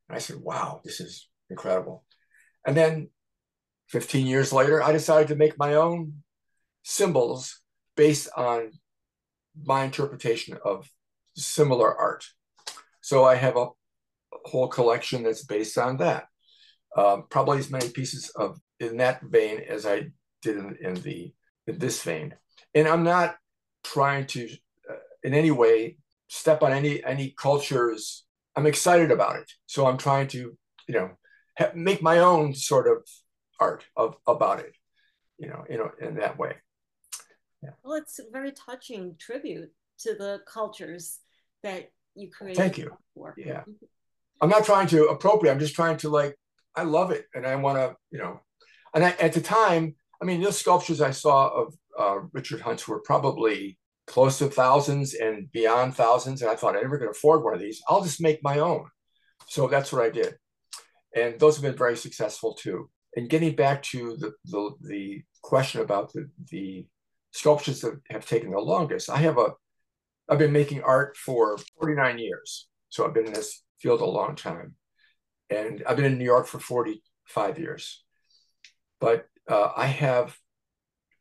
And 0.09 0.17
I 0.17 0.21
said, 0.21 0.37
"Wow, 0.37 0.81
this 0.85 1.01
is 1.01 1.29
incredible." 1.51 2.05
And 2.65 2.77
then 2.77 3.11
15 3.89 4.27
years 4.27 4.53
later, 4.53 4.83
I 4.83 4.93
decided 4.93 5.29
to 5.29 5.37
make 5.37 5.59
my 5.59 5.75
own 5.75 6.23
symbols 6.83 7.61
based 7.97 8.29
on 8.37 8.73
my 9.65 9.85
interpretation 9.85 10.59
of 10.65 10.89
similar 11.35 11.95
art. 11.97 12.25
So 13.01 13.25
I 13.25 13.37
have 13.37 13.57
a 13.57 13.69
whole 14.45 14.69
collection 14.69 15.23
that's 15.23 15.45
based 15.45 15.79
on 15.79 15.99
that. 15.99 16.27
Um, 16.97 17.25
probably 17.29 17.59
as 17.59 17.71
many 17.71 17.91
pieces 17.91 18.31
of 18.31 18.59
in 18.81 18.99
that 18.99 19.23
vein 19.23 19.61
as 19.69 19.87
I 19.87 20.11
did 20.43 20.57
in, 20.57 20.77
in 20.81 20.95
the 20.95 21.33
in 21.67 21.79
this 21.79 22.03
vein. 22.03 22.35
And 22.75 22.87
I'm 22.87 23.05
not 23.05 23.37
trying 23.85 24.27
to 24.27 24.49
uh, 24.91 24.95
in 25.23 25.35
any 25.35 25.51
way 25.51 25.97
step 26.29 26.63
on 26.63 26.73
any 26.73 27.03
any 27.05 27.35
cultures. 27.37 28.25
I'm 28.55 28.67
excited 28.67 29.11
about 29.11 29.37
it, 29.37 29.51
so 29.67 29.87
I'm 29.87 29.99
trying 29.99 30.29
to 30.29 30.57
you 30.89 30.95
know 30.95 31.11
ha- 31.59 31.73
make 31.75 32.03
my 32.03 32.19
own 32.19 32.55
sort 32.55 32.87
of 32.89 33.07
art 33.59 33.85
of 33.97 34.17
about 34.27 34.61
it, 34.61 34.75
you 35.39 35.49
know, 35.49 35.65
you 35.69 35.79
know, 35.79 35.91
in 36.01 36.17
that 36.17 36.39
way. 36.39 36.55
Yeah. 37.63 37.71
Well, 37.83 37.95
it's 37.95 38.19
a 38.19 38.25
very 38.31 38.53
touching 38.53 39.17
tribute 39.19 39.73
to 40.01 40.15
the 40.15 40.41
cultures 40.47 41.21
that 41.63 41.91
you 42.15 42.31
created. 42.31 42.59
Thank 42.59 42.79
you. 42.79 42.97
For. 43.15 43.35
Yeah. 43.37 43.65
I'm 44.41 44.51
not 44.51 44.65
trying 44.65 44.87
to 44.89 45.07
appropriate. 45.07 45.53
I'm 45.53 45.59
just 45.59 45.75
trying 45.75 45.97
to 45.99 46.09
like, 46.09 46.37
I 46.75 46.83
love 46.83 47.11
it. 47.11 47.27
And 47.35 47.47
I 47.47 47.57
want 47.57 47.79
to, 47.79 47.97
you 48.11 48.19
know, 48.19 48.41
and 48.97 49.05
I, 49.05 49.11
at 49.21 49.33
the 49.33 49.41
time, 49.41 49.95
I 50.21 50.25
mean, 50.25 50.41
those 50.41 50.59
sculptures 50.59 51.01
I 51.01 51.13
saw 51.13 51.49
of 51.49 51.75
uh, 51.97 52.19
Richard 52.33 52.61
Hunt's 52.61 52.89
were 52.89 53.01
probably 53.01 53.79
close 54.09 54.39
to 54.39 54.49
thousands 54.49 55.15
and 55.15 55.51
beyond 55.53 55.95
thousands. 55.95 56.43
And 56.43 56.51
I 56.51 56.57
thought 56.57 56.77
I 56.77 56.81
never 56.81 56.99
could 56.99 57.11
afford 57.11 57.45
one 57.45 57.55
of 57.55 57.61
these. 57.61 57.81
I'll 57.89 58.03
just 58.03 58.21
make 58.21 58.43
my 58.43 58.59
own. 58.59 58.87
So 59.47 59.69
that's 59.69 59.93
what 59.93 60.03
I 60.03 60.11
did. 60.11 60.35
And 61.15 61.39
those 61.39 61.57
have 61.57 61.63
been 61.63 61.77
very 61.77 61.97
successful 61.97 62.55
too 62.55 62.91
and 63.17 63.31
getting 63.31 63.57
back 63.57 63.83
to 63.83 64.17
the, 64.19 64.33
the, 64.45 64.71
the 64.83 65.23
question 65.43 65.81
about 65.81 66.13
the, 66.13 66.29
the 66.51 66.87
sculptures 67.33 67.81
that 67.81 67.99
have 68.11 68.27
taken 68.27 68.51
the 68.51 68.61
longest, 68.61 69.11
I 69.11 69.17
have 69.19 69.39
a, 69.39 69.53
I've 70.29 70.39
been 70.39 70.53
making 70.53 70.83
art 70.83 71.17
for 71.17 71.57
49 71.81 72.19
years. 72.19 72.69
So 72.91 73.05
I've 73.05 73.15
been 73.15 73.27
in 73.27 73.33
this 73.33 73.63
field 73.81 74.03
a 74.03 74.07
long 74.07 74.37
time. 74.37 74.75
And 75.49 75.83
I've 75.87 75.97
been 75.97 76.05
in 76.05 76.19
New 76.19 76.25
York 76.25 76.47
for 76.47 76.61
45 76.61 77.59
years. 77.59 78.05
But 79.01 79.27
uh, 79.49 79.71
I 79.77 79.87
have 79.87 80.37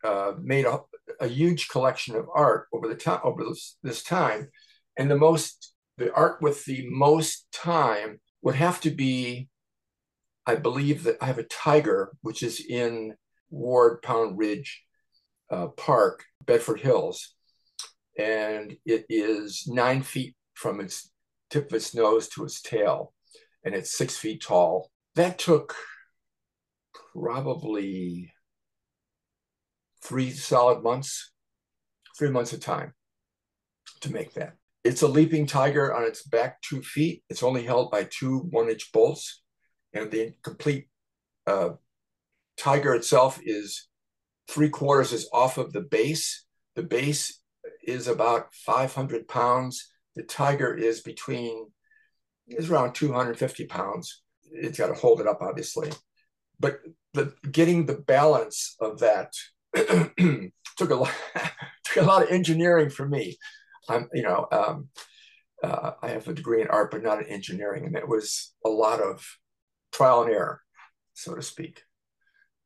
uh, 0.04 0.34
made 0.42 0.66
a, 0.66 0.80
a, 1.20 1.28
huge 1.28 1.68
collection 1.68 2.16
of 2.16 2.28
art 2.34 2.68
over 2.74 2.88
the 2.88 2.96
time 2.96 3.20
over 3.24 3.44
this, 3.44 3.78
this 3.84 4.04
time. 4.04 4.50
And 4.98 5.10
the 5.10 5.18
most, 5.18 5.74
the 5.98 6.14
art 6.14 6.42
with 6.42 6.64
the 6.66 6.88
most 6.90 7.48
time 7.52 8.20
would 8.42 8.56
have 8.56 8.80
to 8.82 8.92
be 8.92 9.50
I 10.46 10.56
believe 10.56 11.04
that 11.04 11.18
I 11.22 11.26
have 11.26 11.40
a 11.40 11.44
tiger, 11.44 12.12
which 12.22 12.44
is 12.44 12.64
in 12.64 13.16
Ward 13.50 14.02
Pound 14.04 14.38
Ridge 14.38 14.84
uh, 15.50 15.68
Park, 15.68 16.24
Bedford 16.46 16.80
Hills. 16.80 17.34
and 18.18 18.78
it 18.86 19.06
is 19.10 19.66
nine 19.68 20.02
feet 20.02 20.36
from 20.54 20.80
its 20.80 21.12
tip 21.50 21.68
of 21.68 21.74
its 21.74 21.94
nose 21.94 22.30
to 22.30 22.46
its 22.46 22.62
tail, 22.62 23.14
and 23.66 23.76
it's 23.76 23.98
six 23.98 24.18
feet 24.18 24.42
tall. 24.42 24.90
That 25.16 25.38
took 25.38 25.76
probably 27.16 28.32
three 30.04 30.32
solid 30.32 30.84
months, 30.84 31.32
three 32.18 32.30
months 32.30 32.54
of 32.54 32.60
time 32.60 32.94
to 34.02 34.12
make 34.12 34.34
that. 34.34 34.56
It's 34.84 35.02
a 35.02 35.08
leaping 35.08 35.48
tiger 35.48 35.94
on 35.94 36.04
its 36.04 36.24
back 36.24 36.62
two 36.62 36.82
feet. 36.82 37.24
It's 37.30 37.44
only 37.44 37.64
held 37.64 37.90
by 37.90 38.04
two 38.04 38.40
one 38.52 38.70
inch 38.70 38.92
bolts, 38.92 39.42
and 39.94 40.12
the 40.12 40.34
complete 40.44 40.88
uh, 41.48 41.70
tiger 42.58 42.94
itself 42.94 43.40
is 43.44 43.88
three 44.48 44.70
quarters 44.70 45.12
is 45.12 45.30
off 45.34 45.58
of 45.58 45.74
the 45.74 45.82
base. 45.82 46.46
The 46.76 46.84
base 46.84 47.42
is 47.84 48.08
about 48.08 48.54
500 48.54 49.28
pounds. 49.28 49.92
The 50.16 50.24
tiger 50.24 50.74
is 50.74 51.02
between 51.02 51.72
is 52.48 52.70
around 52.70 52.94
250 52.94 53.66
pounds. 53.66 54.22
It's 54.52 54.78
got 54.78 54.88
to 54.88 54.94
hold 54.94 55.20
it 55.20 55.28
up, 55.28 55.42
obviously. 55.42 55.92
But 56.60 56.80
the 57.14 57.34
getting 57.52 57.86
the 57.86 57.96
balance 57.96 58.76
of 58.80 59.00
that 59.00 59.34
took 60.78 60.90
a 60.90 60.96
lot 60.96 61.12
took 61.86 62.04
a 62.04 62.06
lot 62.06 62.24
of 62.24 62.30
engineering 62.30 62.90
for 62.90 63.08
me. 63.08 63.38
I'm, 63.88 64.10
you 64.14 64.24
know, 64.24 64.48
um, 64.52 64.90
uh, 65.64 65.92
I 66.02 66.10
have 66.10 66.28
a 66.28 66.34
degree 66.34 66.62
in 66.62 66.68
art, 66.68 66.92
but 66.92 67.04
not 67.04 67.22
in 67.22 67.28
engineering, 67.28 67.86
and 67.86 67.96
it 67.96 68.08
was 68.08 68.54
a 68.66 68.70
lot 68.70 69.00
of 69.00 69.26
trial 69.92 70.24
and 70.24 70.32
error, 70.32 70.62
so 71.14 71.36
to 71.36 71.42
speak. 71.42 71.84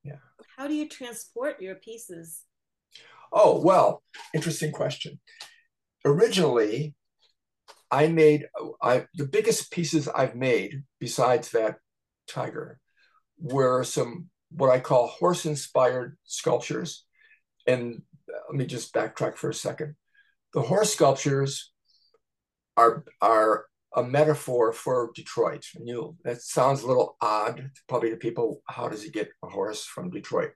Yeah. 0.03 0.17
How 0.57 0.67
do 0.67 0.73
you 0.73 0.87
transport 0.87 1.61
your 1.61 1.75
pieces? 1.75 2.43
Oh 3.31 3.61
well, 3.61 4.03
interesting 4.33 4.71
question. 4.71 5.19
Originally, 6.05 6.95
I 7.91 8.07
made 8.07 8.47
I 8.81 9.05
the 9.13 9.27
biggest 9.27 9.71
pieces 9.71 10.07
I've 10.07 10.35
made 10.35 10.83
besides 10.99 11.51
that 11.51 11.77
tiger 12.27 12.79
were 13.39 13.83
some 13.83 14.29
what 14.51 14.71
I 14.71 14.79
call 14.79 15.07
horse 15.07 15.45
inspired 15.45 16.17
sculptures. 16.23 17.05
And 17.67 18.01
let 18.27 18.55
me 18.55 18.65
just 18.65 18.93
backtrack 18.93 19.37
for 19.37 19.49
a 19.49 19.53
second. 19.53 19.95
The 20.53 20.61
horse 20.61 20.93
sculptures 20.93 21.71
are, 22.75 23.03
are 23.21 23.65
a 23.95 24.03
metaphor 24.03 24.71
for 24.73 25.11
Detroit. 25.15 25.65
And 25.75 25.87
you 25.87 26.15
that 26.23 26.41
sounds 26.41 26.81
a 26.81 26.87
little 26.87 27.15
odd, 27.21 27.69
probably 27.87 28.09
to 28.11 28.17
people. 28.17 28.61
How 28.67 28.87
does 28.87 29.03
he 29.03 29.09
get 29.09 29.29
a 29.43 29.47
horse 29.47 29.85
from 29.85 30.09
Detroit? 30.09 30.51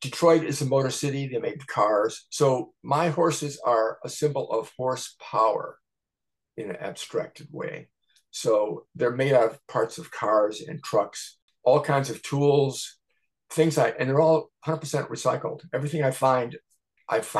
Detroit 0.00 0.42
is 0.42 0.60
a 0.60 0.66
motor 0.66 0.90
city, 0.90 1.28
they 1.28 1.38
make 1.38 1.64
cars. 1.66 2.26
So 2.30 2.72
my 2.82 3.08
horses 3.08 3.60
are 3.64 3.98
a 4.04 4.08
symbol 4.08 4.50
of 4.50 4.72
horsepower 4.76 5.78
in 6.56 6.70
an 6.70 6.76
abstracted 6.76 7.48
way. 7.52 7.88
So 8.32 8.86
they're 8.96 9.12
made 9.12 9.32
out 9.32 9.52
of 9.52 9.66
parts 9.68 9.98
of 9.98 10.10
cars 10.10 10.60
and 10.60 10.82
trucks, 10.82 11.38
all 11.64 11.80
kinds 11.80 12.10
of 12.10 12.22
tools, 12.22 12.98
things 13.50 13.78
I, 13.78 13.90
and 13.90 14.08
they're 14.08 14.20
all 14.20 14.50
100% 14.66 15.08
recycled. 15.08 15.62
Everything 15.72 16.02
I 16.02 16.10
find, 16.10 16.56
I've 17.08 17.34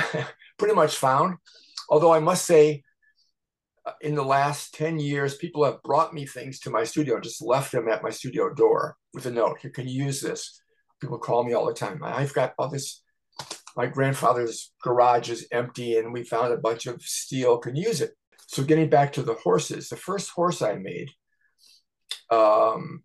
pretty 0.58 0.74
much 0.74 0.96
found. 0.96 1.36
Although 1.88 2.12
I 2.12 2.20
must 2.20 2.44
say, 2.44 2.82
uh, 3.84 3.92
in 4.00 4.14
the 4.14 4.24
last 4.24 4.74
10 4.74 5.00
years, 5.00 5.36
people 5.36 5.64
have 5.64 5.82
brought 5.82 6.14
me 6.14 6.24
things 6.24 6.60
to 6.60 6.70
my 6.70 6.84
studio 6.84 7.14
and 7.14 7.24
just 7.24 7.42
left 7.42 7.72
them 7.72 7.88
at 7.88 8.02
my 8.02 8.10
studio 8.10 8.52
door 8.54 8.96
with 9.12 9.26
a 9.26 9.30
note. 9.30 9.58
Here, 9.60 9.70
can 9.70 9.88
you 9.88 10.04
use 10.04 10.20
this? 10.20 10.60
People 11.00 11.18
call 11.18 11.42
me 11.42 11.52
all 11.52 11.66
the 11.66 11.74
time. 11.74 12.00
I've 12.04 12.32
got 12.32 12.54
all 12.58 12.68
this. 12.68 13.02
My 13.76 13.86
grandfather's 13.86 14.72
garage 14.82 15.30
is 15.30 15.48
empty 15.50 15.98
and 15.98 16.12
we 16.12 16.22
found 16.22 16.52
a 16.52 16.58
bunch 16.58 16.86
of 16.86 17.02
steel. 17.02 17.58
Can 17.58 17.74
use 17.74 18.00
it. 18.00 18.12
So 18.46 18.62
getting 18.62 18.88
back 18.88 19.14
to 19.14 19.22
the 19.22 19.34
horses, 19.34 19.88
the 19.88 19.96
first 19.96 20.30
horse 20.30 20.62
I 20.62 20.74
made, 20.74 21.08
um, 22.30 23.02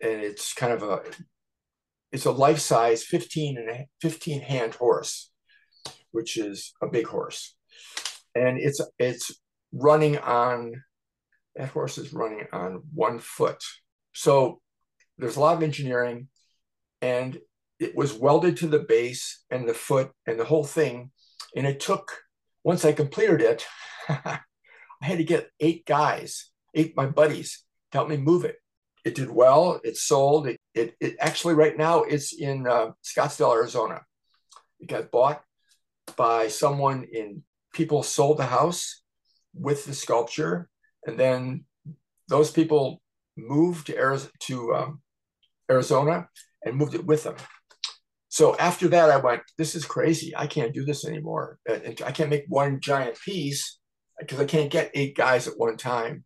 and 0.00 0.20
it's 0.20 0.52
kind 0.52 0.72
of 0.72 0.82
a 0.82 1.02
it's 2.12 2.24
a 2.24 2.30
life 2.30 2.60
size 2.60 3.02
15 3.02 3.58
and 3.58 3.68
a 3.68 3.86
15 4.00 4.40
hand 4.40 4.74
horse, 4.74 5.30
which 6.12 6.36
is 6.36 6.72
a 6.82 6.86
big 6.86 7.06
horse. 7.06 7.54
And 8.34 8.58
it's 8.58 8.80
it's 8.98 9.32
running 9.72 10.18
on 10.18 10.82
that 11.56 11.70
horse 11.70 11.98
is 11.98 12.12
running 12.12 12.46
on 12.52 12.82
one 12.94 13.18
foot. 13.18 13.62
So 14.12 14.60
there's 15.18 15.36
a 15.36 15.40
lot 15.40 15.56
of 15.56 15.62
engineering 15.62 16.28
and 17.00 17.38
it 17.78 17.96
was 17.96 18.12
welded 18.12 18.56
to 18.58 18.66
the 18.66 18.78
base 18.78 19.44
and 19.50 19.68
the 19.68 19.74
foot 19.74 20.10
and 20.26 20.38
the 20.38 20.44
whole 20.44 20.64
thing. 20.64 21.10
And 21.54 21.66
it 21.66 21.80
took, 21.80 22.18
once 22.64 22.84
I 22.84 22.92
completed 22.92 23.40
it, 23.40 23.66
I 24.08 24.40
had 25.00 25.18
to 25.18 25.24
get 25.24 25.50
eight 25.60 25.84
guys, 25.86 26.50
eight 26.74 26.96
my 26.96 27.06
buddies 27.06 27.64
to 27.92 27.98
help 27.98 28.08
me 28.08 28.16
move 28.16 28.44
it. 28.44 28.56
It 29.06 29.14
did 29.14 29.30
well. 29.30 29.80
It 29.84 29.96
sold. 29.96 30.48
It, 30.48 30.58
it, 30.74 30.96
it 31.00 31.16
actually 31.20 31.54
right 31.54 31.78
now 31.78 32.02
it's 32.02 32.32
in 32.32 32.66
uh, 32.66 32.90
Scottsdale, 33.04 33.54
Arizona. 33.54 34.00
It 34.80 34.88
got 34.88 35.12
bought 35.12 35.42
by 36.16 36.48
someone 36.48 37.06
in. 37.12 37.44
People 37.72 38.02
sold 38.02 38.38
the 38.38 38.46
house 38.46 39.02
with 39.54 39.84
the 39.84 39.94
sculpture, 39.94 40.68
and 41.06 41.16
then 41.16 41.64
those 42.26 42.50
people 42.50 43.00
moved 43.36 43.86
to 43.86 43.96
Arizona, 43.96 44.32
to 44.40 44.74
um, 44.74 45.00
Arizona 45.70 46.28
and 46.64 46.74
moved 46.74 46.96
it 46.96 47.06
with 47.06 47.22
them. 47.22 47.36
So 48.28 48.56
after 48.56 48.88
that, 48.88 49.10
I 49.10 49.18
went, 49.18 49.42
this 49.56 49.76
is 49.76 49.84
crazy. 49.84 50.34
I 50.36 50.48
can't 50.48 50.74
do 50.74 50.84
this 50.84 51.06
anymore. 51.06 51.58
I 51.68 52.10
can't 52.12 52.30
make 52.30 52.46
one 52.48 52.80
giant 52.80 53.20
piece 53.20 53.78
because 54.18 54.40
I 54.40 54.46
can't 54.46 54.70
get 54.70 54.90
eight 54.94 55.16
guys 55.16 55.46
at 55.46 55.58
one 55.58 55.76
time 55.76 56.24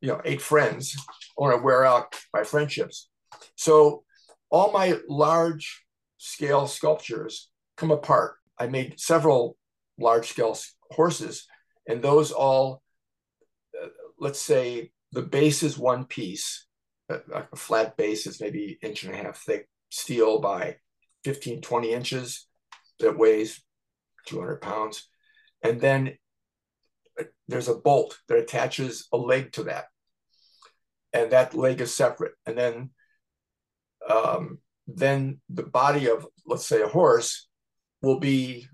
you 0.00 0.08
know, 0.08 0.20
eight 0.24 0.42
friends. 0.42 0.96
or 1.36 1.52
I 1.52 1.56
wear 1.56 1.84
out 1.84 2.14
my 2.32 2.44
friendships. 2.44 3.08
So 3.56 4.04
all 4.50 4.72
my 4.72 4.98
large 5.08 5.84
scale 6.18 6.66
sculptures 6.66 7.50
come 7.76 7.90
apart. 7.90 8.36
I 8.58 8.68
made 8.68 9.00
several 9.00 9.56
large 9.98 10.28
scale 10.28 10.56
horses, 10.90 11.46
and 11.88 12.02
those 12.02 12.30
all, 12.30 12.82
uh, 13.80 13.88
let's 14.18 14.40
say, 14.40 14.92
the 15.12 15.22
base 15.22 15.62
is 15.62 15.78
one 15.78 16.04
piece. 16.04 16.66
A, 17.08 17.18
a 17.52 17.56
flat 17.56 17.96
base 17.96 18.26
is 18.26 18.40
maybe 18.40 18.78
inch 18.82 19.04
and 19.04 19.14
a 19.14 19.16
half 19.16 19.38
thick 19.38 19.68
steel 19.90 20.40
by 20.40 20.76
15, 21.24 21.60
20 21.60 21.92
inches 21.92 22.46
that 23.00 23.18
weighs 23.18 23.60
200 24.26 24.60
pounds. 24.60 25.08
And 25.62 25.80
then 25.80 26.16
there's 27.48 27.68
a 27.68 27.74
bolt 27.74 28.18
that 28.28 28.38
attaches 28.38 29.08
a 29.12 29.16
leg 29.16 29.52
to 29.52 29.64
that. 29.64 29.86
And 31.12 31.30
that 31.30 31.54
leg 31.54 31.80
is 31.80 31.94
separate. 31.94 32.32
And 32.46 32.58
then 32.58 32.90
um, 34.08 34.58
then 34.86 35.40
the 35.48 35.62
body 35.62 36.08
of, 36.08 36.26
let's 36.46 36.66
say, 36.66 36.82
a 36.82 36.88
horse 36.88 37.48
will 38.02 38.18
be 38.18 38.68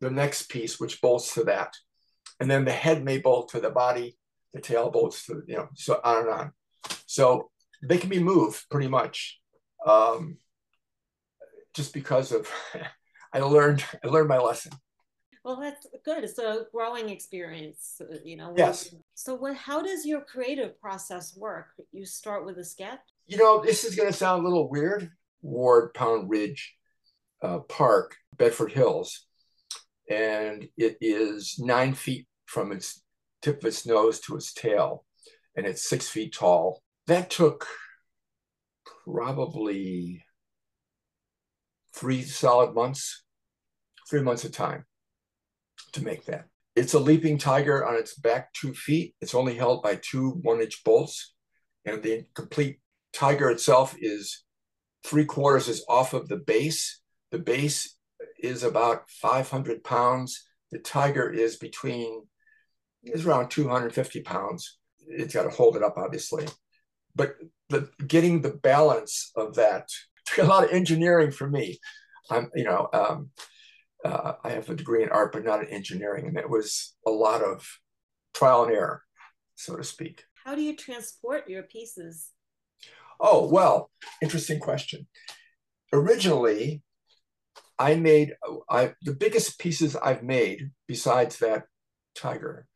the 0.00 0.10
next 0.10 0.48
piece, 0.48 0.80
which 0.80 1.00
bolts 1.00 1.34
to 1.34 1.44
that. 1.44 1.74
And 2.40 2.50
then 2.50 2.64
the 2.64 2.72
head 2.72 3.04
may 3.04 3.18
bolt 3.18 3.50
to 3.50 3.60
the 3.60 3.70
body, 3.70 4.16
the 4.52 4.60
tail 4.60 4.90
bolts 4.90 5.26
to, 5.26 5.42
you 5.46 5.56
know, 5.56 5.68
so 5.74 6.00
on 6.02 6.22
and 6.22 6.28
on. 6.28 6.52
So 7.06 7.50
they 7.82 7.98
can 7.98 8.08
be 8.08 8.22
moved 8.22 8.64
pretty 8.70 8.88
much. 8.88 9.40
Um, 9.86 10.38
just 11.74 11.92
because 11.92 12.32
of 12.32 12.48
I 13.32 13.40
learned 13.40 13.84
I 14.02 14.08
learned 14.08 14.28
my 14.28 14.38
lesson. 14.38 14.72
Well, 15.44 15.56
that's 15.60 15.86
good. 16.06 16.24
It's 16.24 16.38
a 16.38 16.64
growing 16.72 17.10
experience, 17.10 18.00
uh, 18.00 18.16
you 18.24 18.36
know. 18.36 18.54
Yes. 18.56 18.94
So, 19.12 19.34
what? 19.34 19.54
How 19.54 19.82
does 19.82 20.06
your 20.06 20.22
creative 20.22 20.80
process 20.80 21.36
work? 21.36 21.66
You 21.92 22.06
start 22.06 22.46
with 22.46 22.56
a 22.56 22.64
sketch. 22.64 23.00
You 23.26 23.36
know, 23.36 23.62
this 23.62 23.84
is 23.84 23.94
going 23.94 24.10
to 24.10 24.16
sound 24.16 24.42
a 24.42 24.48
little 24.48 24.70
weird. 24.70 25.10
Ward 25.42 25.92
Pound 25.92 26.30
Ridge 26.30 26.74
uh, 27.42 27.58
Park, 27.58 28.16
Bedford 28.38 28.72
Hills, 28.72 29.26
and 30.08 30.66
it 30.78 30.96
is 31.02 31.58
nine 31.58 31.92
feet 31.92 32.26
from 32.46 32.72
its 32.72 33.02
tip 33.42 33.58
of 33.58 33.66
its 33.66 33.84
nose 33.84 34.20
to 34.20 34.36
its 34.36 34.54
tail, 34.54 35.04
and 35.54 35.66
it's 35.66 35.86
six 35.86 36.08
feet 36.08 36.32
tall. 36.32 36.82
That 37.06 37.28
took 37.28 37.66
probably 39.04 40.24
three 41.94 42.22
solid 42.22 42.74
months, 42.74 43.24
three 44.08 44.22
months 44.22 44.44
of 44.44 44.52
time 44.52 44.86
to 45.94 46.04
make 46.04 46.24
that. 46.26 46.46
It's 46.76 46.94
a 46.94 46.98
leaping 46.98 47.38
tiger 47.38 47.86
on 47.86 47.94
its 47.94 48.14
back 48.14 48.52
two 48.52 48.74
feet. 48.74 49.14
It's 49.20 49.34
only 49.34 49.54
held 49.54 49.82
by 49.82 49.96
two 49.96 50.30
one 50.42 50.60
inch 50.60 50.82
bolts. 50.84 51.34
And 51.84 52.02
the 52.02 52.24
complete 52.34 52.80
tiger 53.12 53.50
itself 53.50 53.94
is 53.98 54.44
three 55.04 55.24
quarters 55.24 55.68
is 55.68 55.84
off 55.88 56.14
of 56.14 56.28
the 56.28 56.36
base. 56.36 57.00
The 57.30 57.38
base 57.38 57.96
is 58.38 58.62
about 58.62 59.08
500 59.10 59.84
pounds. 59.84 60.44
The 60.72 60.78
tiger 60.78 61.30
is 61.30 61.56
between, 61.56 62.26
is 63.04 63.26
around 63.26 63.50
250 63.50 64.22
pounds. 64.22 64.78
It's 65.06 65.34
got 65.34 65.44
to 65.44 65.50
hold 65.50 65.76
it 65.76 65.82
up, 65.82 65.94
obviously. 65.96 66.46
But 67.14 67.36
the 67.68 67.88
getting 68.06 68.40
the 68.40 68.50
balance 68.54 69.30
of 69.36 69.54
that 69.54 69.88
took 70.26 70.44
a 70.44 70.48
lot 70.48 70.64
of 70.64 70.70
engineering 70.70 71.30
for 71.30 71.48
me. 71.48 71.78
I'm, 72.30 72.50
you 72.54 72.64
know, 72.64 72.88
um, 72.92 73.30
uh, 74.04 74.34
I 74.44 74.50
have 74.50 74.68
a 74.68 74.74
degree 74.74 75.02
in 75.02 75.08
art, 75.08 75.32
but 75.32 75.44
not 75.44 75.62
in 75.62 75.68
engineering. 75.68 76.28
And 76.28 76.36
it 76.36 76.48
was 76.48 76.94
a 77.06 77.10
lot 77.10 77.42
of 77.42 77.66
trial 78.34 78.64
and 78.64 78.72
error, 78.72 79.02
so 79.54 79.76
to 79.76 79.84
speak. 79.84 80.24
How 80.44 80.54
do 80.54 80.62
you 80.62 80.76
transport 80.76 81.48
your 81.48 81.62
pieces? 81.62 82.30
Oh, 83.18 83.48
well, 83.48 83.90
interesting 84.20 84.60
question. 84.60 85.06
Originally, 85.92 86.82
I 87.78 87.94
made 87.94 88.34
I 88.68 88.92
the 89.02 89.14
biggest 89.14 89.58
pieces 89.58 89.96
I've 89.96 90.22
made 90.22 90.70
besides 90.86 91.38
that 91.38 91.64
tiger 92.14 92.66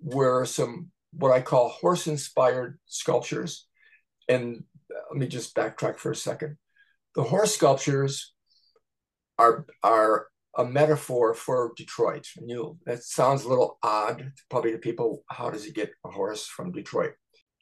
were 0.00 0.44
some 0.44 0.90
what 1.12 1.32
I 1.32 1.40
call 1.40 1.70
horse 1.70 2.06
inspired 2.06 2.78
sculptures. 2.86 3.66
And 4.28 4.64
let 5.10 5.18
me 5.18 5.26
just 5.26 5.54
backtrack 5.54 5.98
for 5.98 6.12
a 6.12 6.16
second. 6.16 6.56
The 7.14 7.24
horse 7.24 7.54
sculptures 7.54 8.34
are 9.38 9.66
are 9.82 10.28
a 10.56 10.64
metaphor 10.64 11.34
for 11.34 11.72
Detroit. 11.76 12.26
And 12.36 12.48
you 12.48 12.78
that 12.86 13.02
sounds 13.02 13.44
a 13.44 13.48
little 13.48 13.78
odd, 13.82 14.32
probably 14.50 14.72
to 14.72 14.78
people. 14.78 15.24
How 15.28 15.50
does 15.50 15.64
he 15.64 15.72
get 15.72 15.90
a 16.04 16.10
horse 16.10 16.46
from 16.46 16.72
Detroit? 16.72 17.12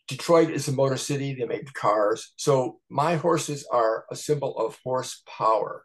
Detroit 0.08 0.50
is 0.50 0.68
a 0.68 0.72
motor 0.72 0.96
city. 0.96 1.34
They 1.34 1.46
make 1.46 1.72
cars. 1.72 2.32
So 2.36 2.78
my 2.88 3.16
horses 3.16 3.66
are 3.72 4.04
a 4.10 4.16
symbol 4.16 4.56
of 4.56 4.78
horsepower 4.84 5.84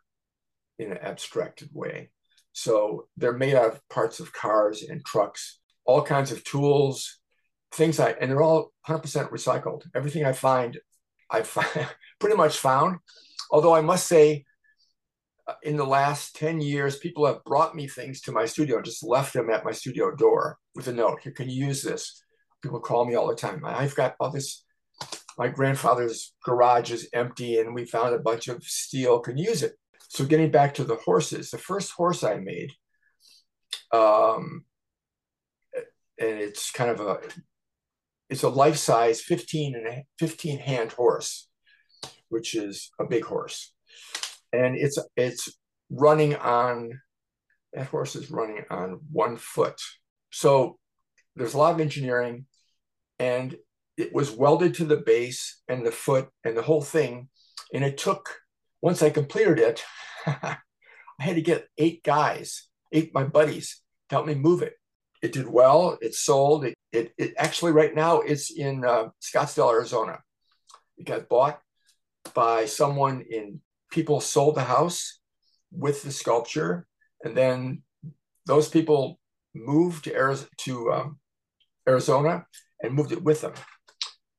in 0.78 0.92
an 0.92 1.00
abstracted 1.00 1.70
way. 1.74 2.12
So 2.54 3.08
they're 3.18 3.34
made 3.34 3.56
out 3.56 3.74
of 3.74 3.90
parts 3.90 4.20
of 4.20 4.34
cars 4.34 4.84
and 4.84 5.04
trucks, 5.06 5.60
all 5.86 6.04
kinds 6.04 6.32
of 6.32 6.44
tools, 6.44 7.20
things 7.72 8.00
I, 8.00 8.12
and 8.12 8.30
they're 8.30 8.42
all 8.42 8.74
100% 8.88 9.30
recycled. 9.30 9.84
Everything 9.96 10.26
I 10.26 10.34
find, 10.34 10.78
I 11.30 11.44
find, 11.44 11.88
pretty 12.20 12.36
much 12.36 12.58
found. 12.58 12.98
Although 13.50 13.74
I 13.74 13.82
must 13.82 14.08
say, 14.08 14.46
in 15.64 15.78
the 15.78 15.86
last 15.86 16.36
10 16.36 16.62
years, 16.62 16.98
people 16.98 17.26
have 17.26 17.44
brought 17.44 17.76
me 17.76 17.88
things 17.88 18.22
to 18.22 18.32
my 18.32 18.46
studio, 18.46 18.78
and 18.78 18.86
just 18.86 19.04
left 19.04 19.34
them 19.34 19.50
at 19.50 19.66
my 19.66 19.72
studio 19.72 20.16
door 20.16 20.58
with 20.76 20.88
a 20.88 20.94
note. 20.94 21.20
Here, 21.22 21.32
can 21.32 21.50
you 21.50 21.68
use 21.68 21.82
this? 21.82 22.24
People 22.62 22.80
call 22.80 23.06
me 23.06 23.16
all 23.16 23.28
the 23.28 23.36
time. 23.36 23.64
I've 23.66 23.96
got 23.96 24.16
all 24.20 24.32
this, 24.32 24.64
my 25.38 25.48
grandfather's 25.48 26.34
garage 26.44 26.92
is 26.92 27.10
empty 27.14 27.60
and 27.60 27.74
we 27.74 27.86
found 27.86 28.14
a 28.14 28.20
bunch 28.20 28.48
of 28.48 28.64
steel, 28.64 29.20
can 29.20 29.38
use 29.38 29.64
it? 29.64 29.74
So 30.10 30.26
getting 30.26 30.52
back 30.52 30.76
to 30.76 30.84
the 30.84 30.96
horses, 30.96 31.50
the 31.50 31.58
first 31.58 31.92
horse 31.92 32.24
I 32.24 32.38
made, 32.38 32.72
um, 33.92 34.66
and 36.20 36.40
it's 36.40 36.72
kind 36.72 36.92
of 36.92 37.00
a, 37.00 37.20
it's 38.30 38.44
a 38.44 38.50
life-size 38.50 39.22
15 39.22 39.76
and 39.76 39.88
a 39.88 40.04
15 40.20 40.60
hand 40.60 40.92
horse, 40.92 41.48
which 42.30 42.54
is 42.54 42.92
a 43.00 43.06
big 43.06 43.26
horse 43.26 43.74
and 44.54 44.76
it's 44.76 44.98
it's 45.16 45.50
running 45.90 46.36
on 46.36 47.00
that 47.74 47.88
horse 47.88 48.16
is 48.16 48.32
running 48.32 48.64
on 48.70 49.00
one 49.12 49.38
foot. 49.38 49.80
So 50.30 50.78
there's 51.36 51.54
a 51.54 51.58
lot 51.58 51.74
of 51.74 51.80
engineering, 51.80 52.46
and 53.20 53.56
it 53.98 54.14
was 54.14 54.32
welded 54.32 54.76
to 54.76 54.86
the 54.86 54.98
base 54.98 55.62
and 55.68 55.86
the 55.86 55.92
foot 55.92 56.30
and 56.44 56.58
the 56.58 56.62
whole 56.62 56.82
thing. 56.82 57.30
And 57.74 57.84
it 57.84 57.98
took 57.98 58.30
once 58.82 59.02
I 59.02 59.10
completed 59.10 59.60
it, 59.60 59.84
I 60.26 60.58
had 61.20 61.36
to 61.36 61.42
get 61.42 61.68
eight 61.78 62.04
guys, 62.04 62.68
eight 62.92 63.14
my 63.14 63.24
buddies, 63.24 63.82
to 64.10 64.16
help 64.16 64.26
me 64.26 64.36
move 64.36 64.62
it. 64.62 64.74
It 65.22 65.34
did 65.34 65.48
well. 65.48 65.98
It 66.02 66.16
sold. 66.16 66.66
It, 66.66 66.76
it, 66.92 67.14
it 67.18 67.34
actually 67.38 67.74
right 67.74 67.94
now 67.94 68.22
it's 68.22 68.52
in 68.52 68.84
uh, 68.84 69.10
Scottsdale, 69.22 69.72
Arizona. 69.72 70.20
It 70.98 71.06
got 71.06 71.30
bought 71.30 71.62
by 72.34 72.66
someone 72.66 73.22
in 73.30 73.62
people 73.92 74.22
sold 74.22 74.56
the 74.56 74.64
house 74.64 75.20
with 75.72 76.04
the 76.04 76.12
sculpture, 76.12 76.88
and 77.24 77.36
then 77.36 77.84
those 78.46 78.70
people 78.70 79.20
moved 79.54 80.06
to 80.06 80.16
Arizona, 80.16 80.50
to, 80.58 80.92
um, 80.92 81.20
Arizona 81.88 82.46
and 82.82 82.94
moved 82.94 83.12
it 83.12 83.24
with 83.24 83.42
them. 83.42 83.54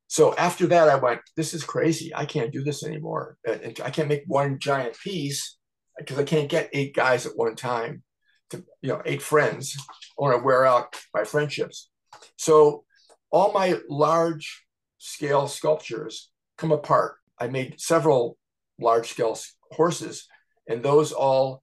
So 0.09 0.35
after 0.37 0.67
that, 0.67 0.89
I 0.89 0.97
went, 0.97 1.21
this 1.37 1.55
is 1.55 1.65
crazy. 1.65 2.12
I 2.15 2.27
can't 2.27 2.53
do 2.53 2.62
this 2.62 2.85
anymore. 2.85 3.38
I 3.47 3.91
can't 3.91 4.09
make 4.09 4.25
one 4.27 4.59
giant 4.59 4.95
piece 4.99 5.57
because 5.97 6.19
I 6.19 6.25
can't 6.25 6.51
get 6.51 6.69
eight 6.75 6.95
guys 6.95 7.25
at 7.25 7.37
one 7.37 7.57
time 7.57 8.03
to, 8.51 8.62
you 8.83 8.91
know, 8.91 9.01
eight 9.07 9.23
friends. 9.23 9.75
I 9.79 10.23
want 10.23 10.37
to 10.37 10.45
wear 10.45 10.67
out 10.67 11.01
my 11.15 11.25
friendships. 11.25 11.88
So 12.37 12.85
all 13.31 13.53
my 13.53 13.79
large 13.88 14.67
scale 14.99 15.49
sculptures 15.49 16.31
come 16.59 16.73
apart. 16.73 17.17
I 17.38 17.49
made 17.49 17.81
several 17.81 18.37
large 18.81 19.09
scale 19.09 19.39
horses. 19.71 20.27
And 20.69 20.83
those 20.83 21.13
all, 21.13 21.63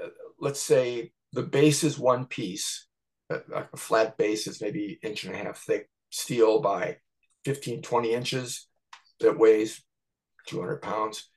uh, 0.00 0.08
let's 0.40 0.62
say 0.62 1.12
the 1.32 1.42
base 1.42 1.84
is 1.84 1.98
one 1.98 2.26
piece, 2.26 2.86
a, 3.30 3.40
a 3.72 3.76
flat 3.76 4.16
base 4.16 4.46
is 4.46 4.60
maybe 4.60 4.98
inch 5.02 5.24
and 5.24 5.34
a 5.34 5.38
half 5.38 5.58
thick 5.58 5.88
steel 6.10 6.60
by 6.60 6.98
15, 7.44 7.82
20 7.82 8.12
inches 8.12 8.68
that 9.20 9.38
weighs 9.38 9.82
200 10.48 10.82
pounds. 10.82 11.28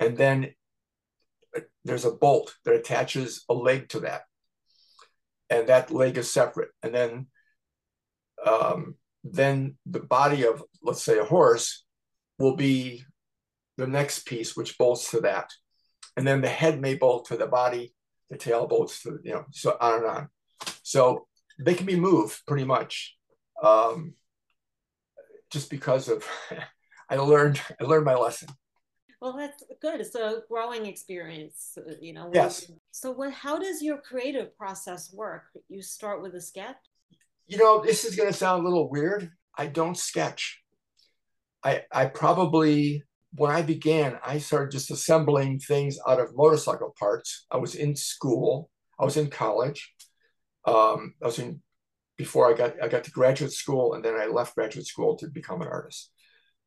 And 0.00 0.16
then 0.16 0.54
uh, 1.56 1.60
there's 1.84 2.04
a 2.04 2.12
bolt 2.12 2.54
that 2.64 2.74
attaches 2.74 3.44
a 3.48 3.54
leg 3.54 3.88
to 3.90 4.00
that. 4.00 4.22
And 5.50 5.68
that 5.68 5.90
leg 5.90 6.18
is 6.18 6.30
separate. 6.30 6.70
And 6.82 6.94
then 6.94 7.26
um, 8.46 8.94
then 9.24 9.76
the 9.86 10.00
body 10.00 10.44
of, 10.46 10.62
let's 10.82 11.02
say, 11.02 11.18
a 11.18 11.24
horse 11.24 11.84
will 12.38 12.56
be 12.56 13.04
the 13.78 13.86
next 13.86 14.26
piece, 14.26 14.56
which 14.56 14.76
bolts 14.76 15.10
to 15.12 15.20
that. 15.20 15.50
And 16.16 16.26
then 16.26 16.42
the 16.42 16.48
head 16.48 16.80
may 16.80 16.96
bolt 16.96 17.26
to 17.26 17.36
the 17.36 17.46
body, 17.46 17.94
the 18.28 18.36
tail 18.36 18.66
bolts 18.66 19.02
to, 19.04 19.18
you 19.22 19.32
know, 19.32 19.44
so 19.52 19.76
on 19.80 19.94
and 19.98 20.06
on. 20.06 20.28
So 20.82 21.26
they 21.58 21.74
can 21.74 21.86
be 21.86 21.98
moved 21.98 22.42
pretty 22.46 22.64
much. 22.64 23.16
Um, 23.62 24.14
just 25.50 25.70
because 25.70 26.08
of 26.08 26.24
I 27.10 27.16
learned 27.16 27.60
I 27.80 27.84
learned 27.84 28.04
my 28.04 28.16
lesson. 28.16 28.48
Well, 29.20 29.36
that's 29.36 29.64
good. 29.80 30.00
It's 30.00 30.14
a 30.14 30.42
growing 30.48 30.86
experience, 30.86 31.76
uh, 31.76 31.94
you 32.00 32.12
know. 32.12 32.30
Yes. 32.32 32.70
So, 32.92 33.10
what? 33.10 33.32
How 33.32 33.58
does 33.58 33.82
your 33.82 33.98
creative 33.98 34.56
process 34.56 35.12
work? 35.12 35.44
You 35.68 35.82
start 35.82 36.22
with 36.22 36.34
a 36.34 36.40
sketch. 36.40 36.76
You 37.46 37.58
know, 37.58 37.82
this 37.82 38.04
is 38.04 38.14
going 38.14 38.28
to 38.28 38.36
sound 38.36 38.62
a 38.62 38.68
little 38.68 38.88
weird. 38.88 39.30
I 39.56 39.66
don't 39.66 39.96
sketch. 39.96 40.62
I 41.64 41.82
I 41.90 42.06
probably 42.06 43.02
when 43.38 43.50
I 43.50 43.62
began, 43.62 44.18
I 44.24 44.38
started 44.38 44.70
just 44.70 44.90
assembling 44.90 45.60
things 45.60 45.98
out 46.06 46.20
of 46.20 46.36
motorcycle 46.36 46.94
parts. 46.98 47.46
I 47.50 47.56
was 47.56 47.74
in 47.74 47.96
school. 47.96 48.70
I 48.98 49.04
was 49.04 49.16
in 49.16 49.28
college. 49.28 49.94
Um, 50.64 51.14
I 51.22 51.26
was 51.26 51.38
in 51.38 51.62
before 52.16 52.50
I 52.50 52.56
got 52.56 52.82
I 52.82 52.88
got 52.88 53.04
to 53.04 53.10
graduate 53.10 53.52
school, 53.52 53.94
and 53.94 54.04
then 54.04 54.14
I 54.14 54.26
left 54.26 54.56
graduate 54.56 54.86
school 54.86 55.16
to 55.16 55.28
become 55.28 55.62
an 55.62 55.68
artist. 55.68 56.10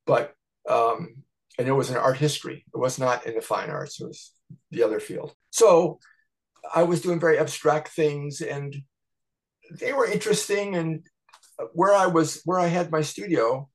But 0.05 0.33
um, 0.69 1.23
and 1.59 1.67
it 1.67 1.73
was 1.73 1.89
in 1.89 1.97
art 1.97 2.17
history. 2.17 2.65
It 2.73 2.77
was 2.77 2.97
not 2.97 3.25
in 3.25 3.35
the 3.35 3.41
fine 3.41 3.69
arts. 3.69 3.99
It 3.99 4.07
was 4.07 4.31
the 4.71 4.83
other 4.83 4.99
field. 4.99 5.33
So 5.51 5.99
I 6.73 6.83
was 6.83 7.01
doing 7.01 7.19
very 7.19 7.37
abstract 7.37 7.89
things, 7.89 8.41
and 8.41 8.75
they 9.71 9.93
were 9.93 10.07
interesting. 10.07 10.75
And 10.75 11.05
where 11.73 11.93
I 11.93 12.07
was, 12.07 12.41
where 12.45 12.59
I 12.59 12.67
had 12.67 12.91
my 12.91 13.01
studio, 13.01 13.69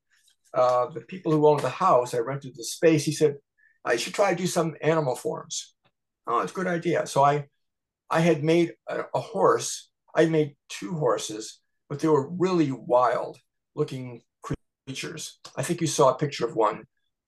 uh, 0.53 0.87
the 0.87 1.01
people 1.01 1.31
who 1.31 1.47
owned 1.47 1.61
the 1.61 1.69
house, 1.69 2.13
I 2.13 2.19
rented 2.19 2.55
the 2.55 2.63
space. 2.63 3.05
He 3.05 3.11
said, 3.11 3.35
I 3.85 3.95
should 3.95 4.13
try 4.13 4.31
to 4.31 4.35
do 4.35 4.47
some 4.47 4.75
animal 4.81 5.15
forms. 5.15 5.75
Oh, 6.25 6.39
it's 6.39 6.51
a 6.51 6.55
good 6.55 6.67
idea. 6.67 7.07
So 7.07 7.23
I, 7.23 7.45
I 8.09 8.19
had 8.19 8.43
made 8.43 8.73
a, 8.87 9.03
a 9.13 9.19
horse. 9.19 9.89
I 10.15 10.25
made 10.25 10.55
two 10.69 10.93
horses, 10.93 11.59
but 11.89 11.99
they 11.99 12.07
were 12.07 12.29
really 12.29 12.71
wild 12.71 13.37
looking 13.75 14.21
creatures. 14.41 15.39
I 15.55 15.63
think 15.63 15.81
you 15.81 15.87
saw 15.87 16.09
a 16.09 16.17
picture 16.17 16.45
of 16.45 16.55
one, 16.55 16.83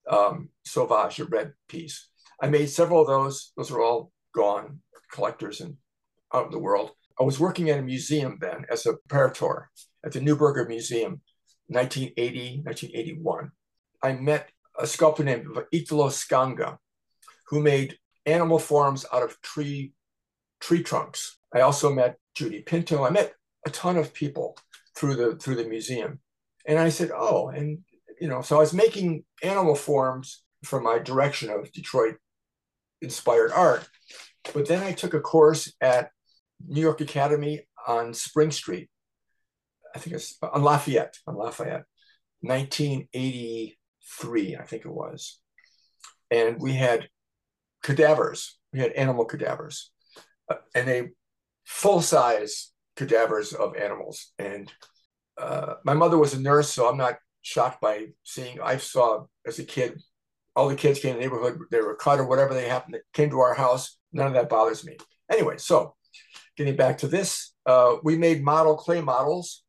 um, 0.08 0.48
Sauvage, 0.64 1.20
a 1.20 1.24
red 1.24 1.52
piece. 1.68 2.08
I 2.42 2.48
made 2.48 2.68
several 2.68 3.02
of 3.02 3.06
those. 3.06 3.52
Those 3.56 3.70
are 3.70 3.82
all 3.82 4.12
gone, 4.34 4.80
collectors 5.12 5.60
and 5.60 5.76
out 6.32 6.46
in 6.46 6.52
the 6.52 6.58
world. 6.58 6.92
I 7.20 7.22
was 7.22 7.38
working 7.38 7.68
at 7.68 7.78
a 7.78 7.82
museum 7.82 8.38
then 8.40 8.64
as 8.70 8.86
a 8.86 8.94
preparator 9.08 9.66
at 10.04 10.12
the 10.12 10.20
Neuberger 10.20 10.66
Museum 10.66 11.20
1980, 11.70 12.62
1981, 12.64 13.52
I 14.02 14.12
met 14.12 14.50
a 14.78 14.86
sculptor 14.86 15.24
named 15.24 15.46
Italo 15.72 16.08
Scanga, 16.08 16.78
who 17.48 17.60
made 17.60 17.98
animal 18.26 18.58
forms 18.58 19.06
out 19.12 19.22
of 19.22 19.40
tree 19.40 19.92
tree 20.60 20.82
trunks. 20.82 21.38
I 21.54 21.60
also 21.60 21.92
met 21.92 22.16
Judy 22.34 22.62
Pinto. 22.62 23.04
I 23.04 23.10
met 23.10 23.34
a 23.66 23.70
ton 23.70 23.96
of 23.96 24.12
people 24.12 24.56
through 24.96 25.14
the 25.14 25.36
through 25.36 25.56
the 25.56 25.68
museum, 25.68 26.20
and 26.66 26.78
I 26.78 26.88
said, 26.88 27.10
"Oh," 27.14 27.48
and 27.48 27.78
you 28.20 28.28
know, 28.28 28.42
so 28.42 28.56
I 28.56 28.60
was 28.60 28.74
making 28.74 29.24
animal 29.42 29.74
forms 29.74 30.42
from 30.64 30.82
my 30.82 30.98
direction 30.98 31.50
of 31.50 31.72
Detroit 31.72 32.16
inspired 33.00 33.52
art. 33.52 33.88
But 34.52 34.66
then 34.66 34.82
I 34.82 34.92
took 34.92 35.14
a 35.14 35.20
course 35.20 35.72
at 35.80 36.10
New 36.66 36.80
York 36.80 37.00
Academy 37.00 37.66
on 37.86 38.12
Spring 38.12 38.50
Street 38.50 38.90
I 39.94 39.98
think 39.98 40.16
it's 40.16 40.36
on 40.42 40.62
Lafayette, 40.62 41.18
on 41.26 41.36
Lafayette, 41.36 41.84
1983, 42.42 44.56
I 44.56 44.64
think 44.64 44.84
it 44.84 44.92
was. 44.92 45.40
And 46.30 46.60
we 46.60 46.74
had 46.74 47.08
cadavers, 47.82 48.58
we 48.72 48.80
had 48.80 48.92
animal 48.92 49.24
cadavers. 49.24 49.90
uh, 50.48 50.56
and 50.74 50.88
they 50.88 51.08
full 51.64 52.00
size 52.02 52.72
cadavers 52.96 53.52
of 53.52 53.76
animals. 53.76 54.32
And 54.38 54.72
uh, 55.38 55.74
my 55.84 55.94
mother 55.94 56.18
was 56.18 56.34
a 56.34 56.40
nurse, 56.40 56.70
so 56.70 56.88
I'm 56.88 56.98
not 56.98 57.16
shocked 57.42 57.80
by 57.80 58.06
seeing. 58.24 58.60
I 58.60 58.76
saw 58.76 59.24
as 59.46 59.58
a 59.58 59.64
kid, 59.64 60.00
all 60.54 60.68
the 60.68 60.76
kids 60.76 61.00
came 61.00 61.12
in 61.12 61.16
the 61.16 61.22
neighborhood, 61.22 61.58
they 61.70 61.80
were 61.80 61.94
cut 61.94 62.18
or 62.18 62.26
whatever 62.26 62.54
they 62.54 62.68
happened, 62.68 62.94
that 62.94 63.02
came 63.12 63.30
to 63.30 63.40
our 63.40 63.54
house. 63.54 63.96
None 64.12 64.26
of 64.26 64.34
that 64.34 64.48
bothers 64.48 64.84
me. 64.84 64.96
Anyway, 65.30 65.56
so 65.58 65.94
getting 66.56 66.76
back 66.76 66.98
to 66.98 67.08
this, 67.08 67.52
uh, 67.66 67.96
we 68.02 68.18
made 68.18 68.42
model 68.42 68.76
clay 68.76 69.00
models, 69.00 69.62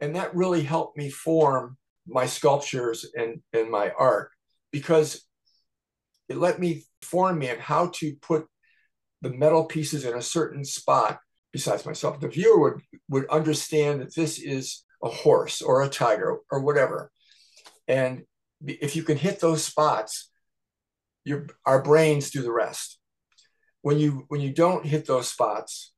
and 0.00 0.16
that 0.16 0.34
really 0.34 0.62
helped 0.62 0.96
me 0.96 1.10
form 1.10 1.76
my 2.06 2.26
sculptures 2.26 3.06
and, 3.14 3.40
and 3.52 3.70
my 3.70 3.90
art 3.98 4.30
because 4.70 5.22
it 6.28 6.36
let 6.36 6.58
me 6.58 6.84
form 7.02 7.38
me 7.38 7.50
on 7.50 7.58
how 7.58 7.90
to 7.94 8.14
put 8.20 8.46
the 9.22 9.30
metal 9.30 9.64
pieces 9.64 10.04
in 10.04 10.14
a 10.14 10.22
certain 10.22 10.64
spot 10.64 11.18
besides 11.52 11.86
myself. 11.86 12.20
The 12.20 12.28
viewer 12.28 12.58
would, 12.58 12.82
would 13.08 13.28
understand 13.28 14.00
that 14.00 14.14
this 14.14 14.38
is 14.38 14.84
a 15.02 15.08
horse 15.08 15.62
or 15.62 15.82
a 15.82 15.88
tiger 15.88 16.38
or 16.50 16.60
whatever. 16.60 17.10
And 17.88 18.24
if 18.66 18.96
you 18.96 19.02
can 19.02 19.16
hit 19.16 19.40
those 19.40 19.64
spots, 19.64 20.30
your 21.24 21.46
our 21.64 21.82
brains 21.82 22.30
do 22.30 22.42
the 22.42 22.52
rest. 22.52 22.98
When 23.82 23.98
you 23.98 24.24
when 24.28 24.40
you 24.40 24.52
don't 24.52 24.86
hit 24.86 25.06
those 25.06 25.28
spots, 25.28 25.92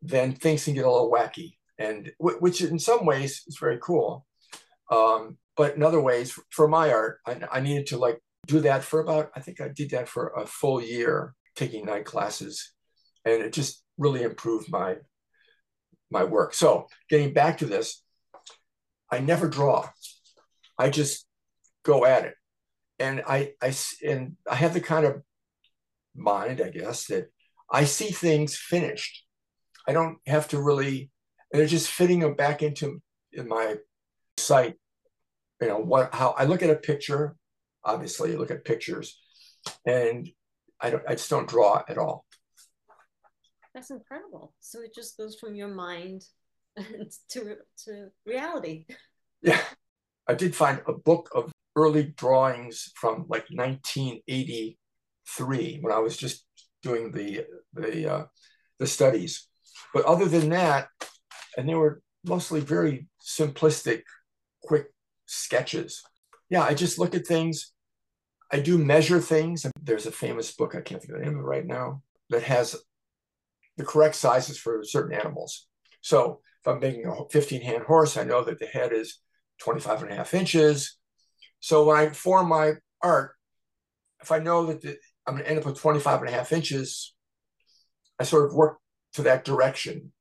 then 0.00 0.34
things 0.34 0.64
can 0.64 0.74
get 0.74 0.84
a 0.84 0.90
little 0.90 1.10
wacky, 1.10 1.56
and 1.82 2.12
which 2.18 2.58
in 2.62 2.78
some 2.78 3.02
ways 3.04 3.32
is 3.46 3.58
very 3.58 3.78
cool. 3.82 4.26
Um, 4.90 5.38
but 5.56 5.74
in 5.76 5.82
other 5.82 6.00
ways, 6.00 6.38
for 6.50 6.66
my 6.68 6.86
art, 6.92 7.18
I, 7.26 7.32
I 7.56 7.60
needed 7.60 7.86
to 7.88 7.98
like 7.98 8.18
do 8.46 8.60
that 8.60 8.82
for 8.84 9.00
about 9.00 9.30
I 9.36 9.40
think 9.40 9.60
I 9.60 9.68
did 9.68 9.90
that 9.90 10.08
for 10.08 10.24
a 10.28 10.46
full 10.46 10.80
year, 10.80 11.34
taking 11.56 11.84
night 11.86 12.04
classes, 12.04 12.72
and 13.24 13.42
it 13.42 13.52
just 13.52 13.82
really 13.98 14.22
improved 14.22 14.70
my 14.70 14.96
my 16.10 16.24
work. 16.24 16.54
So 16.54 16.86
getting 17.10 17.32
back 17.32 17.58
to 17.58 17.66
this, 17.66 18.02
I 19.10 19.18
never 19.20 19.48
draw. 19.48 19.88
I 20.78 20.90
just 20.90 21.26
go 21.84 22.04
at 22.04 22.24
it. 22.24 22.34
And 22.98 23.22
I, 23.26 23.52
I, 23.60 23.74
and 24.06 24.36
I 24.48 24.54
have 24.54 24.74
the 24.74 24.80
kind 24.80 25.06
of 25.06 25.22
mind, 26.14 26.60
I 26.60 26.70
guess, 26.70 27.06
that 27.06 27.30
I 27.70 27.84
see 27.84 28.10
things 28.10 28.56
finished. 28.56 29.24
I 29.88 29.92
don't 29.92 30.18
have 30.26 30.48
to 30.48 30.62
really, 30.62 31.10
and 31.52 31.60
they're 31.60 31.68
just 31.68 31.90
fitting 31.90 32.20
them 32.20 32.34
back 32.34 32.62
into 32.62 33.02
in 33.32 33.48
my 33.48 33.76
sight. 34.36 34.74
You 35.60 35.68
know 35.68 35.78
what? 35.78 36.14
How 36.14 36.34
I 36.36 36.44
look 36.44 36.62
at 36.62 36.70
a 36.70 36.76
picture. 36.76 37.36
Obviously, 37.84 38.30
you 38.30 38.38
look 38.38 38.50
at 38.50 38.64
pictures, 38.64 39.20
and 39.86 40.28
I 40.80 40.88
don't. 40.90 41.02
I 41.06 41.14
just 41.14 41.30
don't 41.30 41.48
draw 41.48 41.82
at 41.88 41.98
all. 41.98 42.24
That's 43.74 43.90
incredible. 43.90 44.54
So 44.60 44.82
it 44.82 44.94
just 44.94 45.16
goes 45.16 45.38
from 45.38 45.54
your 45.54 45.68
mind 45.68 46.24
to 47.30 47.56
to 47.84 48.08
reality. 48.26 48.86
Yeah, 49.42 49.60
I 50.28 50.34
did 50.34 50.56
find 50.56 50.80
a 50.86 50.92
book 50.92 51.30
of 51.34 51.52
early 51.76 52.12
drawings 52.16 52.90
from 52.94 53.26
like 53.28 53.46
1983 53.50 55.78
when 55.80 55.92
I 55.92 55.98
was 55.98 56.16
just 56.16 56.46
doing 56.82 57.10
the 57.12 57.46
the 57.72 58.12
uh, 58.12 58.24
the 58.78 58.86
studies. 58.86 59.48
But 59.94 60.04
other 60.04 60.26
than 60.26 60.50
that, 60.50 60.88
and 61.56 61.68
they 61.68 61.74
were 61.74 62.02
mostly 62.24 62.60
very 62.60 63.06
simplistic, 63.20 64.02
quick 64.62 64.86
sketches. 65.26 66.02
Yeah, 66.48 66.62
I 66.62 66.74
just 66.74 66.98
look 66.98 67.14
at 67.14 67.26
things. 67.26 67.72
I 68.50 68.60
do 68.60 68.78
measure 68.78 69.20
things. 69.20 69.66
There's 69.80 70.06
a 70.06 70.12
famous 70.12 70.54
book, 70.54 70.74
I 70.74 70.80
can't 70.80 71.00
think 71.00 71.14
of 71.14 71.20
the 71.20 71.24
name 71.24 71.38
of 71.38 71.44
it 71.44 71.48
right 71.48 71.66
now, 71.66 72.02
that 72.30 72.42
has 72.42 72.76
the 73.76 73.84
correct 73.84 74.14
sizes 74.14 74.58
for 74.58 74.84
certain 74.84 75.18
animals. 75.18 75.66
So 76.02 76.40
if 76.60 76.68
I'm 76.68 76.80
making 76.80 77.06
a 77.06 77.28
15 77.30 77.62
hand 77.62 77.84
horse, 77.84 78.16
I 78.16 78.24
know 78.24 78.44
that 78.44 78.58
the 78.58 78.66
head 78.66 78.92
is 78.92 79.20
25 79.60 80.02
and 80.02 80.12
a 80.12 80.16
half 80.16 80.34
inches. 80.34 80.98
So 81.60 81.84
when 81.84 81.96
I 81.96 82.10
form 82.10 82.48
my 82.48 82.74
art, 83.00 83.32
if 84.20 84.30
I 84.30 84.38
know 84.38 84.66
that 84.66 84.82
the, 84.82 84.96
I'm 85.26 85.34
going 85.34 85.44
to 85.44 85.50
end 85.50 85.58
up 85.58 85.66
with 85.66 85.80
25 85.80 86.20
and 86.20 86.28
a 86.28 86.32
half 86.32 86.52
inches, 86.52 87.14
I 88.20 88.24
sort 88.24 88.46
of 88.46 88.54
work 88.54 88.78
to 89.14 89.22
that 89.22 89.44
direction 89.44 90.12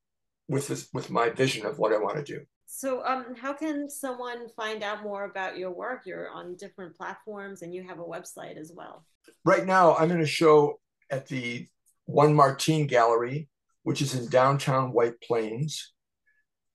with 0.51 0.67
this, 0.67 0.89
with 0.93 1.09
my 1.09 1.29
vision 1.29 1.65
of 1.65 1.79
what 1.79 1.93
I 1.93 1.97
want 1.97 2.17
to 2.17 2.23
do. 2.23 2.41
So, 2.67 3.03
um, 3.05 3.35
how 3.35 3.53
can 3.53 3.89
someone 3.89 4.47
find 4.55 4.81
out 4.83 5.03
more 5.03 5.25
about 5.25 5.57
your 5.57 5.71
work? 5.71 6.03
You're 6.05 6.29
on 6.29 6.55
different 6.55 6.95
platforms 6.95 7.63
and 7.63 7.73
you 7.73 7.83
have 7.87 7.99
a 7.99 8.03
website 8.03 8.57
as 8.57 8.71
well. 8.73 9.05
Right 9.43 9.65
now, 9.65 9.95
I'm 9.95 10.11
in 10.11 10.21
a 10.21 10.25
show 10.25 10.79
at 11.09 11.27
the 11.27 11.67
One 12.05 12.33
Martine 12.33 12.87
Gallery, 12.87 13.49
which 13.83 14.01
is 14.01 14.15
in 14.15 14.29
downtown 14.29 14.93
White 14.93 15.19
Plains 15.21 15.93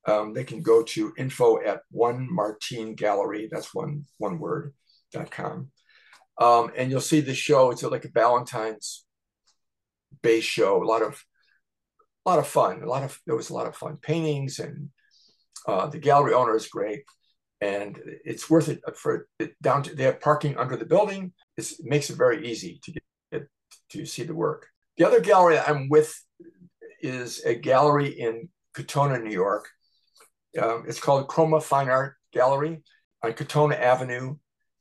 um, 0.06 0.32
they 0.32 0.44
can 0.44 0.62
go 0.62 0.82
to 0.82 1.12
info 1.18 1.60
at 1.62 1.80
one 1.90 2.28
Martine 2.30 2.94
Gallery, 2.94 3.48
that's 3.50 3.74
one, 3.74 4.04
one 4.18 4.38
word, 4.38 4.72
dot 5.12 5.30
com. 5.30 5.70
Um, 6.38 6.70
and 6.76 6.90
you'll 6.90 7.00
see 7.00 7.20
the 7.20 7.34
show. 7.34 7.70
It's 7.70 7.82
like 7.82 8.04
a 8.04 8.10
Valentine's 8.10 9.04
base 10.22 10.44
show. 10.44 10.82
A 10.82 10.86
lot 10.86 11.02
of, 11.02 11.22
a 12.26 12.28
lot 12.28 12.38
of 12.38 12.46
fun. 12.46 12.82
A 12.82 12.86
lot 12.86 13.04
of 13.04 13.18
there 13.26 13.36
was 13.36 13.50
a 13.50 13.54
lot 13.54 13.66
of 13.66 13.76
fun 13.76 13.96
paintings, 13.96 14.58
and 14.58 14.90
uh, 15.66 15.86
the 15.86 15.98
gallery 15.98 16.34
owner 16.34 16.56
is 16.56 16.68
great, 16.68 17.04
and 17.60 17.98
it's 18.24 18.50
worth 18.50 18.68
it 18.68 18.80
for 18.96 19.28
down 19.62 19.82
to. 19.84 19.94
They 19.94 20.04
have 20.04 20.20
parking 20.20 20.58
under 20.58 20.76
the 20.76 20.84
building. 20.84 21.32
It's, 21.56 21.78
it 21.78 21.86
makes 21.86 22.10
it 22.10 22.16
very 22.16 22.46
easy 22.46 22.80
to 22.82 22.92
get 22.92 23.48
to 23.90 24.04
see 24.04 24.24
the 24.24 24.34
work. 24.34 24.66
The 24.96 25.06
other 25.06 25.20
gallery 25.20 25.58
I'm 25.58 25.88
with 25.88 26.12
is 27.00 27.44
a 27.44 27.54
gallery 27.54 28.08
in 28.08 28.48
Katonah, 28.74 29.22
New 29.22 29.30
York, 29.30 29.68
um, 30.58 30.84
it's 30.86 31.00
called 31.00 31.28
Chroma 31.28 31.62
Fine 31.62 31.88
Art 31.88 32.14
Gallery 32.32 32.82
on 33.22 33.32
Katonah 33.32 33.80
Avenue 33.80 34.36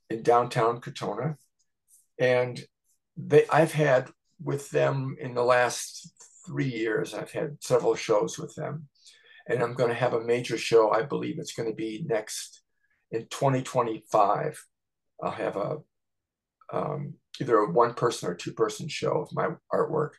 in 0.10 0.24
downtown 0.24 0.80
Katonah. 0.80 1.36
And 2.20 2.60
they, 3.18 3.46
I've 3.50 3.74
had 3.74 4.10
with 4.42 4.70
them 4.70 5.16
in 5.20 5.34
the 5.34 5.44
last 5.44 6.12
three 6.46 6.70
years, 6.70 7.14
I've 7.14 7.32
had 7.32 7.58
several 7.62 7.96
shows 7.96 8.38
with 8.38 8.56
them. 8.56 8.88
And 9.48 9.62
I'm 9.62 9.74
going 9.74 9.90
to 9.90 9.96
have 9.96 10.14
a 10.14 10.24
major 10.24 10.58
show. 10.58 10.92
I 10.92 11.04
believe 11.04 11.38
it's 11.38 11.54
going 11.54 11.70
to 11.70 11.76
be 11.76 12.04
next 12.08 12.62
in 13.12 13.22
2025. 13.28 14.64
I'll 15.22 15.32
have 15.32 15.56
a 15.56 15.78
um, 16.74 17.14
either 17.40 17.58
a 17.58 17.72
one 17.72 17.94
person 17.94 18.30
or 18.30 18.34
two 18.34 18.54
person 18.54 18.88
show 18.88 19.22
of 19.22 19.30
my 19.34 19.50
artwork, 19.72 20.12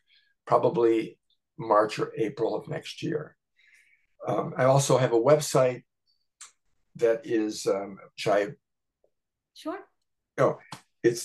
probably 0.47 1.19
March 1.59 1.99
or 1.99 2.13
April 2.17 2.55
of 2.55 2.69
next 2.69 3.03
year. 3.03 3.37
Um, 4.27 4.55
I 4.57 4.65
also 4.65 4.97
have 4.99 5.13
a 5.13 5.21
website 5.21 5.83
that 6.97 7.23
is, 7.25 7.67
um, 7.67 7.99
should 8.17 8.33
I? 8.33 8.47
Sure. 9.55 9.79
Oh, 10.39 10.59
it's 11.03 11.25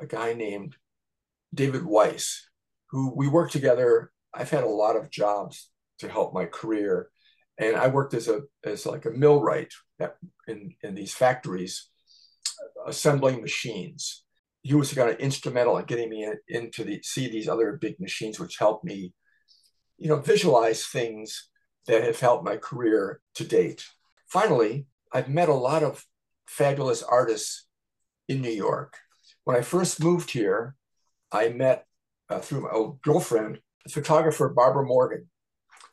a 0.00 0.06
guy 0.06 0.32
named 0.34 0.76
David 1.54 1.84
Weiss, 1.84 2.48
who 2.90 3.12
we 3.14 3.28
worked 3.28 3.52
together. 3.52 4.10
I've 4.34 4.50
had 4.50 4.64
a 4.64 4.68
lot 4.68 4.96
of 4.96 5.10
jobs 5.10 5.70
to 5.98 6.08
help 6.08 6.32
my 6.32 6.46
career, 6.46 7.10
and 7.58 7.76
I 7.76 7.88
worked 7.88 8.14
as 8.14 8.28
a 8.28 8.42
as 8.64 8.86
like 8.86 9.04
a 9.04 9.10
millwright 9.10 9.72
in 10.48 10.74
in 10.82 10.94
these 10.94 11.14
factories, 11.14 11.88
assembling 12.86 13.40
machines. 13.40 14.24
He 14.62 14.74
was 14.74 14.94
kind 14.94 15.10
of 15.10 15.18
instrumental 15.18 15.76
in 15.78 15.84
getting 15.86 16.08
me 16.08 16.24
in, 16.24 16.38
into 16.48 16.84
the 16.84 17.00
see 17.02 17.28
these 17.28 17.48
other 17.48 17.78
big 17.80 17.98
machines, 18.00 18.38
which 18.38 18.58
helped 18.58 18.84
me, 18.84 19.12
you 19.98 20.08
know, 20.08 20.16
visualize 20.16 20.86
things 20.86 21.48
that 21.86 22.04
have 22.04 22.20
helped 22.20 22.44
my 22.44 22.56
career 22.56 23.20
to 23.34 23.44
date. 23.44 23.84
Finally, 24.28 24.86
I've 25.12 25.28
met 25.28 25.48
a 25.48 25.54
lot 25.54 25.82
of 25.82 26.04
fabulous 26.46 27.02
artists 27.02 27.66
in 28.28 28.40
New 28.40 28.50
York. 28.50 28.96
When 29.44 29.56
I 29.56 29.62
first 29.62 30.02
moved 30.02 30.30
here, 30.30 30.76
I 31.32 31.48
met 31.48 31.86
uh, 32.28 32.40
through 32.40 32.62
my 32.62 32.70
old 32.70 33.00
girlfriend, 33.02 33.60
photographer 33.90 34.48
Barbara 34.48 34.84
Morgan, 34.84 35.28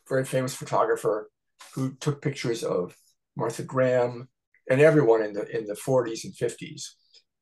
very 0.08 0.26
famous 0.26 0.54
photographer 0.54 1.30
who 1.74 1.96
took 1.96 2.22
pictures 2.22 2.64
of 2.64 2.96
Martha 3.36 3.64
Graham 3.64 4.28
and 4.70 4.82
everyone 4.82 5.24
in 5.24 5.34
the 5.34 5.48
in 5.56 5.66
the 5.66 5.74
40s 5.74 6.26
and 6.26 6.34
50s. 6.34 6.84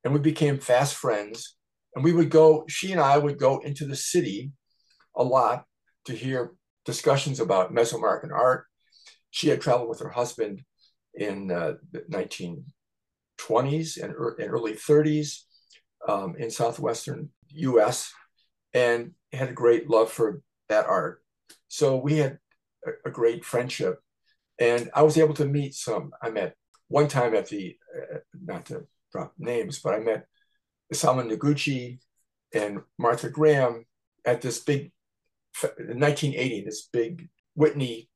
And 0.04 0.14
we 0.14 0.20
became 0.20 0.58
fast 0.58 0.94
friends. 0.94 1.56
And 1.94 2.04
we 2.04 2.12
would 2.12 2.30
go, 2.30 2.64
she 2.68 2.92
and 2.92 3.00
I 3.00 3.18
would 3.18 3.38
go 3.38 3.58
into 3.58 3.84
the 3.86 3.96
city 3.96 4.52
a 5.16 5.24
lot 5.24 5.64
to 6.04 6.12
hear 6.12 6.52
discussions 6.84 7.40
about 7.40 7.74
Mesoamerican 7.74 8.32
art. 8.32 8.66
She 9.30 9.48
had 9.48 9.60
traveled 9.60 9.88
with 9.88 10.00
her 10.00 10.10
husband 10.10 10.62
in 11.14 11.50
uh, 11.50 11.74
the 11.90 12.00
1920s 12.10 14.02
and, 14.02 14.12
er- 14.14 14.36
and 14.38 14.50
early 14.50 14.74
30s 14.74 15.42
um, 16.06 16.36
in 16.38 16.50
southwestern 16.50 17.30
US 17.50 18.12
and 18.74 19.12
had 19.32 19.50
a 19.50 19.54
great 19.54 19.88
love 19.88 20.10
for 20.10 20.42
that 20.68 20.86
art. 20.86 21.22
So 21.68 21.96
we 21.96 22.18
had 22.18 22.38
a, 22.86 23.08
a 23.08 23.10
great 23.10 23.44
friendship. 23.44 24.00
And 24.58 24.90
I 24.94 25.02
was 25.02 25.16
able 25.16 25.34
to 25.34 25.44
meet 25.44 25.74
some. 25.74 26.12
I 26.22 26.30
met 26.30 26.56
one 26.88 27.08
time 27.08 27.34
at 27.34 27.48
the, 27.48 27.76
uh, 27.96 28.18
not 28.44 28.66
to 28.66 28.86
drop 29.12 29.32
names, 29.38 29.78
but 29.78 29.94
I 29.94 30.00
met 30.00 30.26
Isamu 30.92 31.30
Noguchi 31.30 31.98
and 32.52 32.80
Martha 32.98 33.30
Graham 33.30 33.84
at 34.24 34.40
this 34.40 34.60
big, 34.60 34.90
1980, 35.60 36.64
this 36.64 36.88
big 36.92 37.28
Whitney 37.54 38.08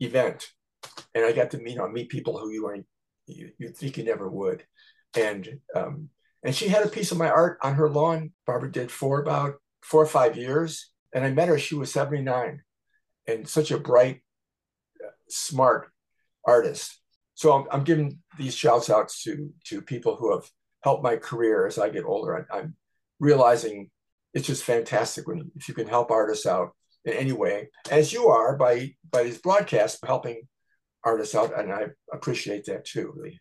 event. 0.00 0.46
And 1.14 1.24
I 1.24 1.32
got 1.32 1.50
to 1.50 1.58
meet, 1.58 1.72
you 1.72 1.78
know, 1.78 1.88
meet 1.88 2.08
people 2.08 2.38
who 2.38 2.50
you, 2.50 2.84
you, 3.26 3.50
you 3.58 3.68
think 3.68 3.96
you 3.96 4.04
never 4.04 4.28
would. 4.28 4.64
And 5.16 5.60
um, 5.74 6.08
and 6.42 6.54
she 6.54 6.68
had 6.68 6.84
a 6.84 6.88
piece 6.88 7.12
of 7.12 7.18
my 7.18 7.30
art 7.30 7.58
on 7.62 7.74
her 7.74 7.88
lawn. 7.88 8.32
Barbara 8.46 8.70
did 8.70 8.90
for 8.90 9.20
about 9.20 9.54
four 9.80 10.02
or 10.02 10.06
five 10.06 10.36
years. 10.36 10.90
And 11.14 11.24
I 11.24 11.30
met 11.30 11.48
her, 11.48 11.58
she 11.58 11.74
was 11.74 11.92
79 11.92 12.60
and 13.28 13.46
such 13.46 13.70
a 13.70 13.78
bright, 13.78 14.22
smart 15.28 15.90
artist. 16.44 16.98
So 17.34 17.52
I'm, 17.52 17.66
I'm 17.70 17.84
giving 17.84 18.18
these 18.38 18.56
shouts 18.56 18.90
outs 18.90 19.22
to, 19.24 19.52
to 19.66 19.82
people 19.82 20.16
who 20.16 20.32
have 20.32 20.48
helped 20.82 21.04
my 21.04 21.16
career 21.16 21.66
as 21.66 21.78
I 21.78 21.90
get 21.90 22.04
older. 22.04 22.46
I, 22.50 22.58
I'm 22.58 22.76
realizing 23.20 23.90
it's 24.34 24.46
just 24.46 24.64
fantastic 24.64 25.28
when 25.28 25.50
if 25.54 25.68
you 25.68 25.74
can 25.74 25.86
help 25.86 26.10
artists 26.10 26.46
out 26.46 26.70
in 27.04 27.12
any 27.12 27.32
way, 27.32 27.68
as 27.90 28.12
you 28.12 28.28
are 28.28 28.56
by 28.56 28.94
by 29.10 29.24
these 29.24 29.38
broadcasts, 29.38 29.98
helping 30.04 30.42
artists 31.04 31.34
out, 31.34 31.58
and 31.58 31.72
I 31.72 31.86
appreciate 32.12 32.64
that 32.66 32.84
too. 32.84 33.12
Really. 33.14 33.40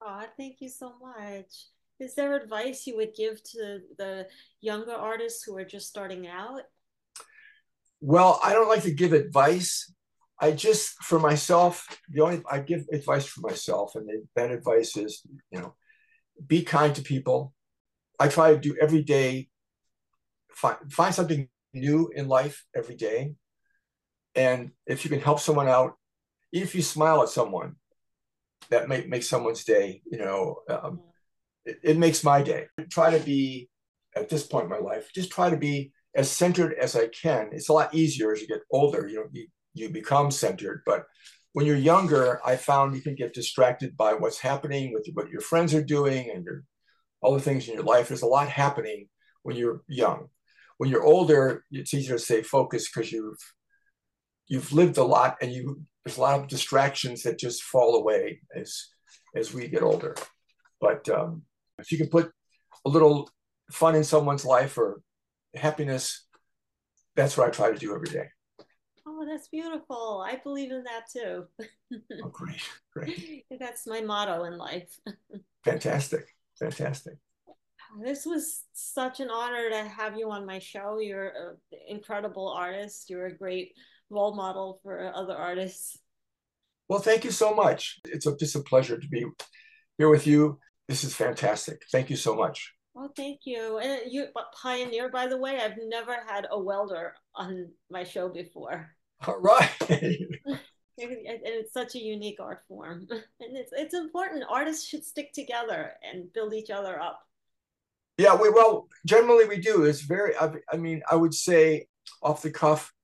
Oh, 0.00 0.22
thank 0.36 0.60
you 0.60 0.68
so 0.68 0.92
much 1.00 1.66
is 1.98 2.14
there 2.14 2.36
advice 2.36 2.86
you 2.86 2.96
would 2.96 3.14
give 3.16 3.42
to 3.42 3.80
the 3.98 4.26
younger 4.60 4.92
artists 4.92 5.42
who 5.42 5.56
are 5.56 5.64
just 5.64 5.88
starting 5.88 6.26
out? 6.26 6.62
Well, 8.00 8.40
I 8.44 8.52
don't 8.52 8.68
like 8.68 8.82
to 8.82 8.92
give 8.92 9.12
advice. 9.12 9.92
I 10.38 10.52
just, 10.52 11.02
for 11.02 11.18
myself, 11.18 11.86
the 12.10 12.20
only 12.20 12.42
I 12.50 12.60
give 12.60 12.84
advice 12.92 13.24
for 13.26 13.40
myself, 13.40 13.94
and 13.94 14.08
that 14.34 14.50
advice 14.50 14.96
is, 14.96 15.22
you 15.50 15.60
know, 15.60 15.74
be 16.46 16.62
kind 16.62 16.94
to 16.94 17.02
people. 17.02 17.54
I 18.20 18.28
try 18.28 18.52
to 18.52 18.60
do 18.60 18.76
every 18.80 19.02
day, 19.02 19.48
find, 20.50 20.76
find 20.90 21.14
something 21.14 21.48
new 21.72 22.10
in 22.14 22.28
life 22.28 22.64
every 22.74 22.96
day. 22.96 23.34
And 24.34 24.72
if 24.86 25.04
you 25.04 25.10
can 25.10 25.20
help 25.20 25.40
someone 25.40 25.68
out, 25.68 25.94
if 26.52 26.74
you 26.74 26.82
smile 26.82 27.22
at 27.22 27.30
someone, 27.30 27.76
that 28.68 28.88
may 28.88 29.06
make 29.06 29.22
someone's 29.22 29.64
day, 29.64 30.02
you 30.10 30.18
know, 30.18 30.56
um, 30.68 31.00
it, 31.82 31.98
makes 31.98 32.24
my 32.24 32.42
day. 32.42 32.66
I 32.78 32.82
try 32.82 33.16
to 33.16 33.24
be 33.24 33.68
at 34.14 34.28
this 34.28 34.46
point 34.46 34.64
in 34.64 34.70
my 34.70 34.78
life, 34.78 35.10
just 35.14 35.30
try 35.30 35.50
to 35.50 35.56
be 35.56 35.92
as 36.14 36.30
centered 36.30 36.74
as 36.80 36.96
I 36.96 37.08
can. 37.08 37.50
It's 37.52 37.68
a 37.68 37.72
lot 37.72 37.94
easier 37.94 38.32
as 38.32 38.40
you 38.40 38.46
get 38.46 38.60
older. 38.70 39.06
You 39.06 39.16
know, 39.16 39.26
you, 39.32 39.46
you 39.74 39.90
become 39.90 40.30
centered, 40.30 40.82
but 40.86 41.04
when 41.52 41.64
you're 41.64 41.76
younger, 41.76 42.40
I 42.44 42.56
found 42.56 42.94
you 42.94 43.00
can 43.00 43.14
get 43.14 43.32
distracted 43.32 43.96
by 43.96 44.12
what's 44.12 44.38
happening 44.38 44.92
with 44.92 45.08
what 45.14 45.30
your 45.30 45.40
friends 45.40 45.72
are 45.74 45.82
doing 45.82 46.30
and 46.30 46.44
your 46.44 46.64
all 47.22 47.32
the 47.32 47.40
things 47.40 47.66
in 47.66 47.74
your 47.74 47.82
life. 47.82 48.08
There's 48.08 48.22
a 48.22 48.26
lot 48.26 48.48
happening 48.48 49.08
when 49.42 49.56
you're 49.56 49.80
young. 49.88 50.28
When 50.76 50.90
you're 50.90 51.02
older, 51.02 51.64
it's 51.70 51.94
easier 51.94 52.16
to 52.16 52.22
stay 52.22 52.42
focused 52.42 52.90
because 52.92 53.10
you've 53.10 53.38
you've 54.48 54.72
lived 54.72 54.98
a 54.98 55.04
lot 55.04 55.36
and 55.40 55.50
you 55.50 55.80
there's 56.04 56.18
a 56.18 56.20
lot 56.20 56.38
of 56.38 56.46
distractions 56.46 57.22
that 57.22 57.38
just 57.38 57.62
fall 57.62 57.96
away 57.96 58.40
as 58.54 58.88
as 59.34 59.54
we 59.54 59.66
get 59.68 59.82
older. 59.82 60.14
But 60.80 61.08
um, 61.08 61.42
if 61.78 61.92
you 61.92 61.98
can 61.98 62.08
put 62.08 62.30
a 62.84 62.88
little 62.88 63.30
fun 63.70 63.94
in 63.94 64.04
someone's 64.04 64.44
life 64.44 64.78
or 64.78 65.02
happiness, 65.54 66.26
that's 67.14 67.36
what 67.36 67.48
I 67.48 67.50
try 67.50 67.72
to 67.72 67.78
do 67.78 67.94
every 67.94 68.08
day. 68.08 68.28
Oh, 69.06 69.24
that's 69.26 69.48
beautiful. 69.48 70.24
I 70.26 70.36
believe 70.36 70.72
in 70.72 70.84
that 70.84 71.10
too. 71.10 71.44
oh, 72.24 72.28
great, 72.28 72.62
great. 72.92 73.44
That's 73.58 73.86
my 73.86 74.00
motto 74.00 74.44
in 74.44 74.58
life. 74.58 74.98
fantastic, 75.64 76.26
fantastic. 76.58 77.14
Oh, 77.48 78.02
this 78.04 78.26
was 78.26 78.64
such 78.72 79.20
an 79.20 79.30
honor 79.30 79.70
to 79.70 79.88
have 79.88 80.18
you 80.18 80.30
on 80.30 80.44
my 80.44 80.58
show. 80.58 80.98
You're 80.98 81.28
an 81.28 81.56
incredible 81.88 82.48
artist. 82.48 83.08
You're 83.08 83.26
a 83.26 83.36
great 83.36 83.72
role 84.10 84.34
model 84.34 84.80
for 84.82 85.12
other 85.14 85.34
artists. 85.34 85.98
Well, 86.88 87.00
thank 87.00 87.24
you 87.24 87.30
so 87.30 87.54
much. 87.54 87.98
It's 88.04 88.26
a, 88.26 88.36
just 88.36 88.54
a 88.54 88.60
pleasure 88.60 88.98
to 88.98 89.08
be 89.08 89.24
here 89.98 90.08
with 90.08 90.26
you. 90.26 90.58
This 90.88 91.04
is 91.04 91.14
fantastic. 91.14 91.82
Thank 91.90 92.10
you 92.10 92.16
so 92.16 92.34
much. 92.34 92.72
Well, 92.94 93.12
thank 93.14 93.40
you. 93.44 93.78
And 93.78 94.10
you, 94.10 94.26
uh, 94.34 94.42
Pioneer, 94.62 95.10
by 95.10 95.26
the 95.26 95.36
way, 95.36 95.58
I've 95.60 95.76
never 95.86 96.16
had 96.26 96.46
a 96.50 96.58
welder 96.58 97.14
on 97.34 97.68
my 97.90 98.04
show 98.04 98.28
before. 98.28 98.88
All 99.26 99.38
right. 99.38 99.70
and 100.98 101.40
it's 101.44 101.72
such 101.72 101.94
a 101.94 102.02
unique 102.02 102.40
art 102.40 102.62
form. 102.68 103.06
And 103.40 103.56
it's 103.56 103.72
it's 103.72 103.94
important. 103.94 104.44
Artists 104.48 104.88
should 104.88 105.04
stick 105.04 105.32
together 105.32 105.92
and 106.02 106.32
build 106.32 106.54
each 106.54 106.70
other 106.70 107.00
up. 107.00 107.20
Yeah, 108.16 108.34
we 108.34 108.48
well, 108.48 108.88
generally 109.04 109.46
we 109.46 109.58
do. 109.58 109.84
It's 109.84 110.00
very 110.00 110.34
I, 110.36 110.52
I 110.72 110.76
mean, 110.78 111.02
I 111.10 111.16
would 111.16 111.34
say 111.34 111.88
off 112.22 112.40
the 112.40 112.50
cuff, 112.50 112.94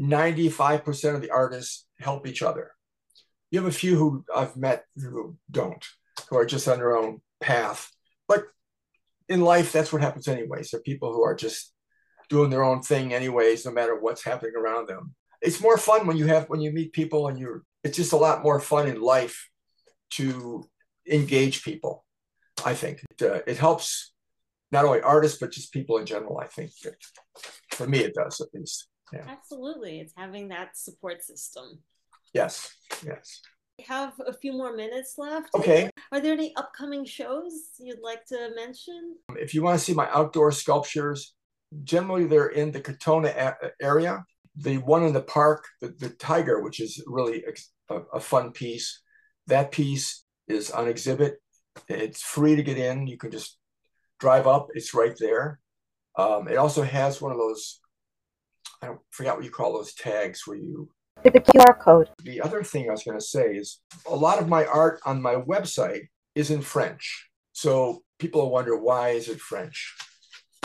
95% 0.00 1.14
of 1.14 1.22
the 1.22 1.30
artists 1.30 1.86
help 2.00 2.26
each 2.26 2.42
other. 2.42 2.72
You 3.50 3.60
have 3.60 3.68
a 3.68 3.72
few 3.72 3.96
who 3.96 4.24
I've 4.34 4.56
met 4.56 4.84
who 4.96 5.36
don't 5.50 5.84
who 6.28 6.36
are 6.36 6.46
just 6.46 6.68
on 6.68 6.78
their 6.78 6.96
own 6.96 7.20
path. 7.40 7.90
But 8.26 8.44
in 9.28 9.40
life, 9.40 9.72
that's 9.72 9.92
what 9.92 10.02
happens 10.02 10.28
anyways. 10.28 10.70
There 10.70 10.80
are 10.80 10.82
people 10.82 11.12
who 11.12 11.22
are 11.22 11.34
just 11.34 11.72
doing 12.28 12.50
their 12.50 12.64
own 12.64 12.82
thing 12.82 13.14
anyways, 13.14 13.64
no 13.64 13.72
matter 13.72 13.98
what's 13.98 14.24
happening 14.24 14.54
around 14.56 14.88
them. 14.88 15.14
It's 15.40 15.60
more 15.60 15.78
fun 15.78 16.06
when 16.06 16.16
you 16.16 16.26
have 16.26 16.48
when 16.48 16.60
you 16.60 16.72
meet 16.72 16.92
people 16.92 17.28
and 17.28 17.38
you're 17.38 17.62
it's 17.84 17.96
just 17.96 18.12
a 18.12 18.16
lot 18.16 18.42
more 18.42 18.60
fun 18.60 18.88
in 18.88 19.00
life 19.00 19.48
to 20.10 20.64
engage 21.10 21.62
people. 21.62 22.04
I 22.64 22.74
think 22.74 23.00
it, 23.10 23.22
uh, 23.22 23.40
it 23.46 23.56
helps 23.56 24.12
not 24.72 24.84
only 24.84 25.00
artists 25.00 25.38
but 25.38 25.52
just 25.52 25.72
people 25.72 25.98
in 25.98 26.06
general. 26.06 26.38
I 26.38 26.48
think 26.48 26.72
for 27.70 27.86
me 27.86 28.00
it 28.00 28.14
does 28.14 28.40
at 28.40 28.48
least. 28.52 28.88
Yeah. 29.12 29.24
Absolutely, 29.28 30.00
it's 30.00 30.12
having 30.16 30.48
that 30.48 30.76
support 30.76 31.22
system. 31.22 31.78
Yes, 32.34 32.74
yes 33.06 33.40
have 33.86 34.14
a 34.26 34.32
few 34.32 34.52
more 34.52 34.74
minutes 34.74 35.14
left. 35.18 35.54
Okay. 35.54 35.90
Are 36.12 36.20
there 36.20 36.32
any 36.32 36.54
upcoming 36.56 37.04
shows 37.04 37.52
you'd 37.78 38.02
like 38.02 38.24
to 38.26 38.50
mention? 38.54 39.16
If 39.36 39.54
you 39.54 39.62
want 39.62 39.78
to 39.78 39.84
see 39.84 39.94
my 39.94 40.08
outdoor 40.10 40.52
sculptures, 40.52 41.34
generally 41.84 42.24
they're 42.24 42.48
in 42.48 42.72
the 42.72 42.80
Katonah 42.80 43.54
area. 43.80 44.24
The 44.56 44.78
one 44.78 45.04
in 45.04 45.12
the 45.12 45.22
park, 45.22 45.64
the, 45.80 45.88
the 45.88 46.10
tiger, 46.10 46.60
which 46.60 46.80
is 46.80 47.02
really 47.06 47.44
a, 47.88 47.94
a 48.14 48.20
fun 48.20 48.52
piece, 48.52 49.00
that 49.46 49.70
piece 49.70 50.24
is 50.48 50.70
on 50.70 50.88
exhibit. 50.88 51.36
It's 51.88 52.22
free 52.22 52.56
to 52.56 52.62
get 52.62 52.78
in. 52.78 53.06
You 53.06 53.16
can 53.16 53.30
just 53.30 53.58
drive 54.18 54.48
up, 54.48 54.68
it's 54.74 54.94
right 54.94 55.16
there. 55.18 55.60
Um, 56.16 56.48
it 56.48 56.56
also 56.56 56.82
has 56.82 57.20
one 57.20 57.30
of 57.30 57.38
those 57.38 57.80
I 58.82 58.86
don't 58.86 59.00
forget 59.10 59.34
what 59.34 59.44
you 59.44 59.50
call 59.50 59.72
those 59.72 59.94
tags 59.94 60.46
where 60.46 60.56
you 60.56 60.88
the 61.22 61.40
QR 61.40 61.78
code. 61.78 62.08
The 62.22 62.40
other 62.40 62.62
thing 62.62 62.88
I 62.88 62.92
was 62.92 63.04
going 63.04 63.18
to 63.18 63.24
say 63.24 63.54
is 63.54 63.80
a 64.06 64.16
lot 64.16 64.38
of 64.38 64.48
my 64.48 64.64
art 64.66 65.00
on 65.04 65.20
my 65.22 65.36
website 65.36 66.08
is 66.34 66.50
in 66.50 66.62
French. 66.62 67.28
So 67.52 68.02
people 68.18 68.50
wonder 68.50 68.76
why 68.76 69.10
is 69.10 69.28
it 69.28 69.40
French? 69.40 69.94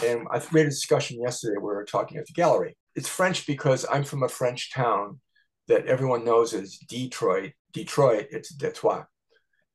And 0.04 0.28
I 0.32 0.42
made 0.52 0.66
a 0.66 0.70
discussion 0.70 1.22
yesterday 1.22 1.56
where 1.56 1.74
we 1.74 1.78
were 1.78 1.86
talking 1.86 2.18
at 2.18 2.26
the 2.26 2.34
gallery. 2.34 2.76
It's 2.96 3.10
French 3.10 3.48
because 3.48 3.86
I'm 3.92 4.04
from 4.04 4.24
a 4.24 4.30
French 4.30 4.74
town 4.74 5.20
that 5.68 5.86
everyone 5.88 6.26
knows 6.26 6.54
as 6.54 6.78
Detroit. 6.78 7.54
Detroit, 7.72 8.28
it's 8.32 8.54
Detroit. 8.54 9.06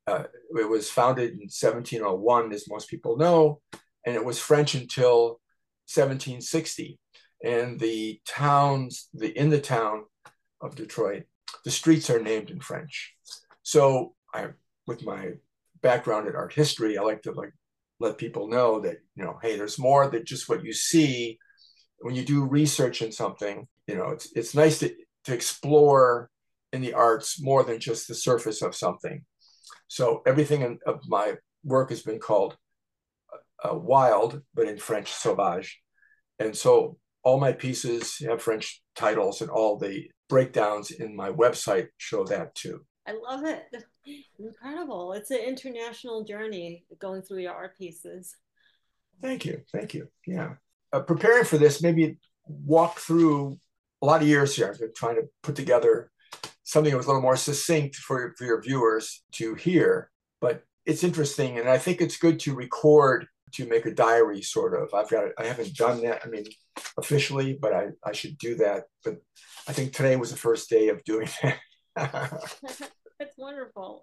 Uh, 0.07 0.25
it 0.59 0.69
was 0.69 0.91
founded 0.91 1.33
in 1.33 1.49
1701, 1.51 2.53
as 2.53 2.69
most 2.69 2.89
people 2.89 3.17
know, 3.17 3.61
and 4.07 4.15
it 4.15 4.25
was 4.25 4.39
French 4.39 4.75
until 4.75 5.41
1760. 5.93 6.99
And 7.45 7.79
the 7.79 8.21
towns, 8.27 9.09
the 9.13 9.37
in 9.39 9.51
the 9.51 9.61
town 9.61 10.05
of 10.61 10.75
Detroit, 10.75 11.25
the 11.65 11.71
streets 11.71 12.11
are 12.11 12.21
named 12.21 12.51
in 12.51 12.61
French. 12.61 13.15
So 13.63 14.15
I, 14.35 14.49
with 14.87 15.05
my 15.05 15.33
background 15.83 16.29
in 16.29 16.37
art 16.37 16.53
history, 16.53 16.99
I 16.99 17.03
like 17.03 17.23
to 17.23 17.33
like 17.33 17.53
let 18.01 18.19
people 18.19 18.49
know 18.49 18.81
that 18.81 18.99
you 19.17 19.25
know, 19.25 19.39
hey, 19.43 19.57
there's 19.57 19.79
more 19.79 20.09
than 20.09 20.25
just 20.25 20.49
what 20.49 20.65
you 20.65 20.73
see 20.73 21.39
when 22.01 22.15
you 22.15 22.25
do 22.25 22.45
research 22.45 23.03
in 23.03 23.13
something. 23.13 23.67
You 23.87 23.97
know, 23.97 24.11
it's 24.11 24.31
it's 24.35 24.55
nice 24.55 24.79
to 24.81 24.95
to 25.25 25.35
explore 25.35 26.31
in 26.73 26.81
the 26.81 26.95
arts 26.95 27.41
more 27.43 27.65
than 27.65 27.81
just 27.81 28.09
the 28.09 28.15
surface 28.15 28.63
of 28.63 28.75
something. 28.75 29.25
So 29.89 30.23
everything 30.27 30.63
in, 30.63 30.79
of 30.87 31.01
my 31.09 31.37
work 31.65 31.91
has 31.91 32.03
been 32.03 32.19
called 32.19 32.57
uh, 33.63 33.75
wild, 33.75 34.43
but 34.55 34.69
in 34.69 34.79
French, 34.79 35.11
sauvage. 35.11 35.81
And 36.39 36.55
so 36.57 36.99
all 37.23 37.41
my 37.41 37.53
pieces 37.53 38.19
have 38.19 38.43
French 38.43 38.83
titles, 38.95 39.41
and 39.41 39.51
all 39.51 39.77
the 39.77 40.09
breakdowns 40.29 40.91
in 40.91 41.17
my 41.17 41.31
website 41.31 41.89
show 41.97 42.25
that 42.25 42.55
too. 42.55 42.85
I 43.07 43.13
love 43.13 43.45
it. 43.45 43.65
Incredible. 44.39 45.13
It's 45.13 45.31
an 45.31 45.39
international 45.39 46.25
journey 46.25 46.85
going 46.99 47.23
through 47.23 47.39
your 47.39 47.53
art 47.53 47.77
pieces. 47.77 48.37
Thank 49.21 49.45
you. 49.45 49.63
Thank 49.73 49.95
you. 49.95 50.09
Yeah. 50.27 50.55
Uh, 50.93 51.01
preparing 51.01 51.45
for 51.45 51.59
this, 51.59 51.83
maybe 51.83 52.19
walk 52.47 52.99
through 52.99 53.59
a 54.03 54.07
lot 54.07 54.23
of 54.23 54.29
years 54.29 54.55
here. 54.55 54.71
I've 54.71 54.79
been 54.79 54.93
trying 54.95 55.17
to 55.17 55.29
put 55.43 55.57
together 55.57 56.11
something 56.63 56.91
that 56.91 56.97
was 56.97 57.07
a 57.07 57.09
little 57.09 57.23
more 57.23 57.37
succinct 57.37 57.97
for, 57.97 58.35
for 58.37 58.45
your 58.45 58.63
viewers 58.63 59.23
to 59.33 59.55
hear. 59.55 60.11
But 60.41 60.63
it's 60.87 61.05
interesting. 61.05 61.59
And 61.59 61.69
I 61.69 61.79
think 61.79 62.01
it's 62.01 62.17
good 62.19 62.41
to 62.41 62.55
record 62.55 63.27
to 63.53 63.67
make 63.67 63.87
a 63.87 63.95
diary 63.95 64.43
sort 64.43 64.81
of. 64.81 64.93
I've 64.95 65.11
got 65.11 65.31
I 65.39 65.45
haven't 65.45 65.75
done 65.75 66.03
that. 66.03 66.23
I 66.25 66.29
mean, 66.29 66.45
officially, 66.97 67.59
but 67.61 67.73
I, 67.73 67.89
I 68.05 68.13
should 68.13 68.39
do 68.39 68.55
that. 68.57 68.85
But 69.05 69.17
I 69.67 69.73
think 69.73 69.93
today 69.93 70.17
was 70.17 70.31
the 70.31 70.37
first 70.37 70.71
day 70.71 70.89
of 70.89 71.05
doing 71.05 71.29
that. 71.43 71.59
That's 73.19 73.37
wonderful. 73.37 74.03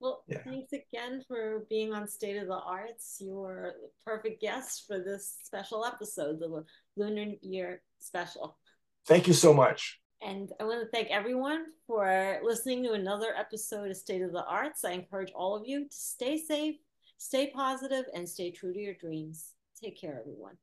Well, 0.00 0.24
yeah. 0.28 0.42
thanks 0.44 0.72
again 0.72 1.22
for 1.26 1.64
being 1.70 1.92
on 1.94 2.08
State 2.08 2.36
of 2.36 2.48
the 2.48 2.58
Arts. 2.58 3.16
You 3.20 3.34
were 3.36 3.74
the 3.80 3.88
perfect 4.04 4.42
guest 4.42 4.84
for 4.86 4.98
this 4.98 5.36
special 5.42 5.84
episode, 5.84 6.38
the 6.40 6.64
Lunar 6.96 7.32
Year 7.40 7.82
special. 7.98 8.58
Thank 9.06 9.26
you 9.26 9.32
so 9.32 9.54
much. 9.54 10.00
And 10.22 10.50
I 10.60 10.64
want 10.64 10.80
to 10.80 10.88
thank 10.88 11.08
everyone 11.10 11.66
for 11.86 12.40
listening 12.42 12.82
to 12.84 12.92
another 12.92 13.34
episode 13.36 13.90
of 13.90 13.96
State 13.96 14.22
of 14.22 14.32
the 14.32 14.44
Arts. 14.44 14.84
I 14.84 14.92
encourage 14.92 15.30
all 15.34 15.54
of 15.54 15.62
you 15.66 15.84
to 15.84 15.94
stay 15.94 16.38
safe, 16.38 16.76
stay 17.18 17.50
positive, 17.50 18.04
and 18.14 18.28
stay 18.28 18.50
true 18.50 18.72
to 18.72 18.80
your 18.80 18.94
dreams. 18.94 19.54
Take 19.82 20.00
care, 20.00 20.18
everyone. 20.18 20.56